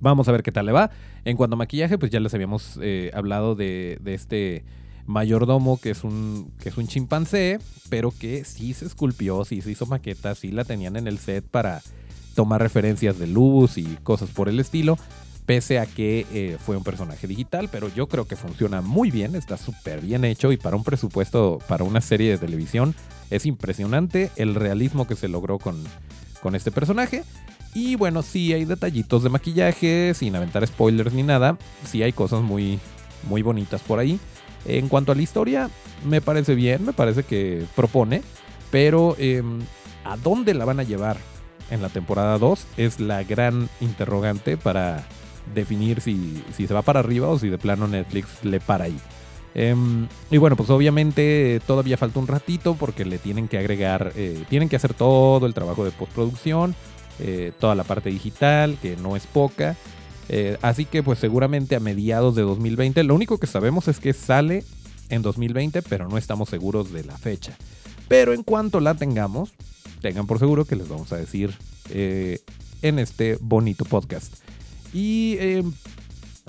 Vamos 0.00 0.28
a 0.28 0.32
ver 0.32 0.42
qué 0.42 0.52
tal 0.52 0.66
le 0.66 0.72
va. 0.72 0.90
En 1.24 1.36
cuanto 1.36 1.54
a 1.54 1.56
maquillaje, 1.56 1.98
pues 1.98 2.10
ya 2.10 2.20
les 2.20 2.32
habíamos 2.34 2.78
eh, 2.82 3.10
hablado 3.14 3.54
de, 3.54 4.00
este 4.04 4.64
mayordomo 5.08 5.80
que 5.80 5.90
es 5.90 6.04
un 6.04 6.52
que 6.60 6.68
es 6.68 6.76
un 6.76 6.86
chimpancé, 6.86 7.58
pero 7.88 8.12
que 8.12 8.44
sí 8.44 8.74
se 8.74 8.84
esculpió, 8.84 9.44
sí 9.44 9.60
se 9.62 9.72
hizo 9.72 9.86
maquetas, 9.86 10.38
sí 10.38 10.52
la 10.52 10.64
tenían 10.64 10.96
en 10.96 11.08
el 11.08 11.18
set 11.18 11.44
para 11.44 11.82
tomar 12.34 12.60
referencias 12.60 13.18
de 13.18 13.26
luz 13.26 13.78
y 13.78 13.84
cosas 14.04 14.30
por 14.30 14.48
el 14.48 14.60
estilo, 14.60 14.96
pese 15.46 15.78
a 15.78 15.86
que 15.86 16.26
eh, 16.32 16.58
fue 16.64 16.76
un 16.76 16.84
personaje 16.84 17.26
digital, 17.26 17.68
pero 17.72 17.92
yo 17.92 18.06
creo 18.06 18.28
que 18.28 18.36
funciona 18.36 18.80
muy 18.82 19.10
bien, 19.10 19.34
está 19.34 19.56
súper 19.56 20.02
bien 20.02 20.24
hecho 20.24 20.52
y 20.52 20.56
para 20.56 20.76
un 20.76 20.84
presupuesto, 20.84 21.58
para 21.66 21.84
una 21.84 22.00
serie 22.00 22.30
de 22.30 22.38
televisión, 22.38 22.94
es 23.30 23.46
impresionante 23.46 24.30
el 24.36 24.54
realismo 24.54 25.06
que 25.06 25.16
se 25.16 25.26
logró 25.26 25.58
con, 25.58 25.82
con 26.42 26.54
este 26.54 26.70
personaje. 26.70 27.24
Y 27.74 27.96
bueno, 27.96 28.22
sí 28.22 28.52
hay 28.52 28.64
detallitos 28.64 29.22
de 29.22 29.30
maquillaje, 29.30 30.12
sin 30.14 30.34
aventar 30.36 30.66
spoilers 30.66 31.12
ni 31.12 31.22
nada. 31.22 31.58
Sí 31.84 32.02
hay 32.02 32.12
cosas 32.12 32.42
muy, 32.42 32.78
muy 33.28 33.42
bonitas 33.42 33.82
por 33.82 33.98
ahí. 33.98 34.18
En 34.68 34.88
cuanto 34.88 35.12
a 35.12 35.14
la 35.14 35.22
historia, 35.22 35.70
me 36.04 36.20
parece 36.20 36.54
bien, 36.54 36.84
me 36.84 36.92
parece 36.92 37.22
que 37.22 37.64
propone. 37.74 38.22
Pero 38.70 39.16
em, 39.18 39.60
¿a 40.04 40.16
dónde 40.16 40.54
la 40.54 40.64
van 40.64 40.80
a 40.80 40.82
llevar 40.82 41.16
en 41.70 41.82
la 41.82 41.88
temporada 41.88 42.38
2? 42.38 42.66
Es 42.76 43.00
la 43.00 43.24
gran 43.24 43.68
interrogante 43.80 44.56
para 44.56 45.04
definir 45.54 46.00
si, 46.00 46.42
si 46.54 46.66
se 46.66 46.74
va 46.74 46.82
para 46.82 47.00
arriba 47.00 47.28
o 47.28 47.38
si 47.38 47.48
de 47.48 47.58
plano 47.58 47.88
Netflix 47.88 48.44
le 48.44 48.60
para 48.60 48.84
ahí. 48.84 48.98
Em, 49.54 50.06
y 50.30 50.36
bueno, 50.36 50.56
pues 50.56 50.68
obviamente 50.68 51.60
todavía 51.66 51.96
falta 51.96 52.20
un 52.20 52.26
ratito 52.26 52.74
porque 52.74 53.06
le 53.06 53.18
tienen 53.18 53.48
que 53.48 53.58
agregar, 53.58 54.12
eh, 54.14 54.44
tienen 54.50 54.68
que 54.68 54.76
hacer 54.76 54.92
todo 54.92 55.46
el 55.46 55.54
trabajo 55.54 55.84
de 55.84 55.90
postproducción 55.90 56.74
eh, 57.20 57.52
toda 57.58 57.74
la 57.74 57.82
parte 57.82 58.10
digital, 58.10 58.78
que 58.80 58.96
no 58.96 59.16
es 59.16 59.26
poca. 59.26 59.76
Eh, 60.28 60.58
así 60.62 60.84
que 60.84 61.02
pues 61.02 61.18
seguramente 61.18 61.76
a 61.76 61.80
mediados 61.80 62.34
de 62.34 62.42
2020, 62.42 63.02
lo 63.04 63.14
único 63.14 63.38
que 63.38 63.46
sabemos 63.46 63.88
es 63.88 63.98
que 63.98 64.12
sale 64.12 64.64
en 65.08 65.22
2020, 65.22 65.82
pero 65.82 66.08
no 66.08 66.18
estamos 66.18 66.48
seguros 66.48 66.92
de 66.92 67.04
la 67.04 67.16
fecha. 67.16 67.56
Pero 68.08 68.32
en 68.32 68.42
cuanto 68.42 68.80
la 68.80 68.94
tengamos, 68.94 69.52
tengan 70.00 70.26
por 70.26 70.38
seguro 70.38 70.64
que 70.64 70.76
les 70.76 70.88
vamos 70.88 71.12
a 71.12 71.16
decir 71.16 71.54
eh, 71.90 72.40
en 72.82 72.98
este 72.98 73.38
bonito 73.40 73.84
podcast. 73.84 74.34
Y 74.92 75.36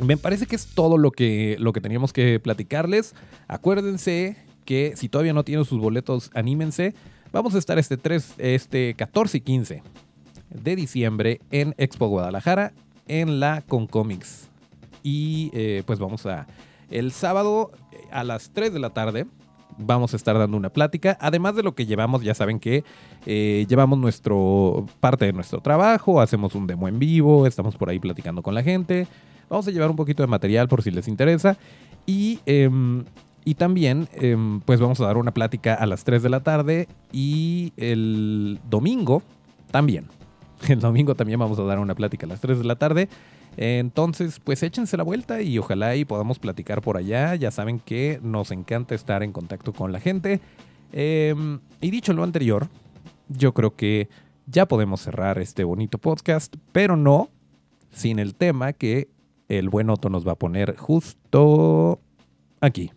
me 0.01 0.17
parece 0.17 0.45
que 0.45 0.55
es 0.55 0.65
todo 0.67 0.97
lo 0.97 1.11
que, 1.11 1.57
lo 1.59 1.73
que 1.73 1.81
teníamos 1.81 2.13
que 2.13 2.39
platicarles. 2.39 3.13
Acuérdense 3.47 4.37
que 4.65 4.93
si 4.95 5.09
todavía 5.09 5.33
no 5.33 5.43
tienen 5.43 5.65
sus 5.65 5.79
boletos, 5.79 6.31
anímense. 6.33 6.93
Vamos 7.31 7.55
a 7.55 7.57
estar 7.57 7.77
este, 7.79 7.97
3, 7.97 8.35
este 8.37 8.93
14 8.95 9.37
y 9.37 9.41
15 9.41 9.83
de 10.49 10.75
diciembre 10.75 11.41
en 11.51 11.75
Expo 11.77 12.07
Guadalajara 12.07 12.73
en 13.09 13.41
la 13.41 13.61
Concomics. 13.67 14.47
Y 15.03 15.51
eh, 15.53 15.83
pues 15.85 15.99
vamos 15.99 16.25
a... 16.25 16.47
El 16.89 17.11
sábado 17.11 17.71
eh, 17.91 17.97
a 18.11 18.23
las 18.23 18.51
3 18.51 18.73
de 18.73 18.79
la 18.79 18.91
tarde 18.91 19.27
vamos 19.77 20.13
a 20.13 20.17
estar 20.17 20.37
dando 20.37 20.57
una 20.57 20.69
plática. 20.69 21.17
Además 21.19 21.55
de 21.55 21.63
lo 21.63 21.73
que 21.73 21.85
llevamos, 21.85 22.21
ya 22.21 22.33
saben 22.33 22.59
que 22.59 22.83
eh, 23.25 23.65
llevamos 23.67 23.97
nuestro 23.97 24.85
parte 24.99 25.25
de 25.25 25.33
nuestro 25.33 25.61
trabajo, 25.61 26.21
hacemos 26.21 26.53
un 26.55 26.67
demo 26.67 26.87
en 26.87 26.99
vivo, 26.99 27.47
estamos 27.47 27.75
por 27.75 27.89
ahí 27.89 27.99
platicando 27.99 28.43
con 28.43 28.53
la 28.53 28.63
gente. 28.63 29.07
Vamos 29.49 29.67
a 29.67 29.71
llevar 29.71 29.89
un 29.89 29.95
poquito 29.95 30.21
de 30.21 30.27
material 30.27 30.67
por 30.67 30.83
si 30.83 30.91
les 30.91 31.07
interesa. 31.07 31.57
Y, 32.05 32.39
em, 32.45 33.03
y 33.45 33.55
también, 33.55 34.07
em, 34.13 34.59
pues 34.61 34.79
vamos 34.79 34.99
a 35.01 35.05
dar 35.05 35.17
una 35.17 35.33
plática 35.33 35.73
a 35.73 35.85
las 35.85 36.03
3 36.03 36.21
de 36.21 36.29
la 36.29 36.41
tarde 36.41 36.87
y 37.11 37.73
el 37.77 38.59
domingo 38.69 39.23
también. 39.71 40.07
El 40.67 40.79
domingo 40.79 41.15
también 41.15 41.39
vamos 41.39 41.59
a 41.59 41.63
dar 41.63 41.79
una 41.79 41.95
plática 41.95 42.25
a 42.25 42.29
las 42.29 42.41
3 42.41 42.59
de 42.59 42.65
la 42.65 42.75
tarde. 42.75 43.09
Entonces, 43.57 44.39
pues 44.39 44.63
échense 44.63 44.97
la 44.97 45.03
vuelta 45.03 45.41
y 45.41 45.57
ojalá 45.57 45.95
y 45.95 46.05
podamos 46.05 46.39
platicar 46.39 46.81
por 46.81 46.97
allá. 46.97 47.35
Ya 47.35 47.51
saben 47.51 47.79
que 47.79 48.19
nos 48.21 48.51
encanta 48.51 48.95
estar 48.95 49.23
en 49.23 49.31
contacto 49.31 49.73
con 49.73 49.91
la 49.91 49.99
gente. 49.99 50.39
Em, 50.91 51.59
y 51.81 51.91
dicho 51.91 52.13
lo 52.13 52.23
anterior, 52.23 52.67
yo 53.27 53.53
creo 53.53 53.75
que 53.75 54.09
ya 54.47 54.67
podemos 54.67 55.01
cerrar 55.01 55.39
este 55.39 55.63
bonito 55.63 55.97
podcast, 55.97 56.55
pero 56.71 56.95
no 56.95 57.29
sin 57.91 58.19
el 58.19 58.35
tema 58.35 58.73
que 58.73 59.09
el 59.47 59.69
buen 59.69 59.89
Otto 59.89 60.09
nos 60.09 60.27
va 60.27 60.33
a 60.33 60.35
poner 60.35 60.75
justo 60.77 61.99
aquí. 62.61 62.91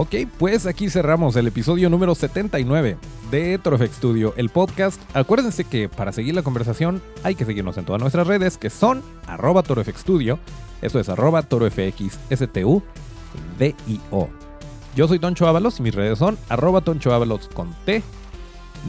Ok, 0.00 0.14
pues 0.38 0.64
aquí 0.66 0.90
cerramos 0.90 1.34
el 1.34 1.48
episodio 1.48 1.90
número 1.90 2.14
79 2.14 2.96
de 3.32 3.58
Torofx 3.58 3.96
Studio, 3.96 4.32
el 4.36 4.48
podcast. 4.48 5.02
Acuérdense 5.12 5.64
que 5.64 5.88
para 5.88 6.12
seguir 6.12 6.36
la 6.36 6.44
conversación 6.44 7.02
hay 7.24 7.34
que 7.34 7.44
seguirnos 7.44 7.76
en 7.78 7.84
todas 7.84 8.00
nuestras 8.00 8.28
redes 8.28 8.58
que 8.58 8.70
son 8.70 9.02
arroba 9.26 9.64
Studio, 9.64 10.38
eso 10.82 11.00
es 11.00 11.08
arroba 11.08 11.42
ToroFXSTU, 11.42 12.80
D-I-O. 13.58 14.28
Yo 14.94 15.08
soy 15.08 15.18
Toncho 15.18 15.48
Ábalos 15.48 15.80
y 15.80 15.82
mis 15.82 15.96
redes 15.96 16.20
son 16.20 16.38
arroba 16.48 16.80
Toncho 16.80 17.12
Ábalos 17.12 17.48
con 17.52 17.74
T. 17.84 18.04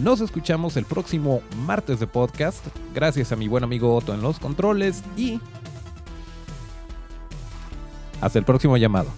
Nos 0.03 0.21
escuchamos 0.21 0.77
el 0.77 0.85
próximo 0.85 1.41
martes 1.65 1.99
de 1.99 2.05
podcast. 2.05 2.63
Gracias 2.93 3.31
a 3.31 3.35
mi 3.35 3.47
buen 3.47 3.63
amigo 3.63 3.95
Otto 3.95 4.13
en 4.13 4.21
los 4.21 4.37
controles 4.37 5.01
y 5.17 5.41
hasta 8.21 8.37
el 8.37 8.45
próximo 8.45 8.77
llamado. 8.77 9.09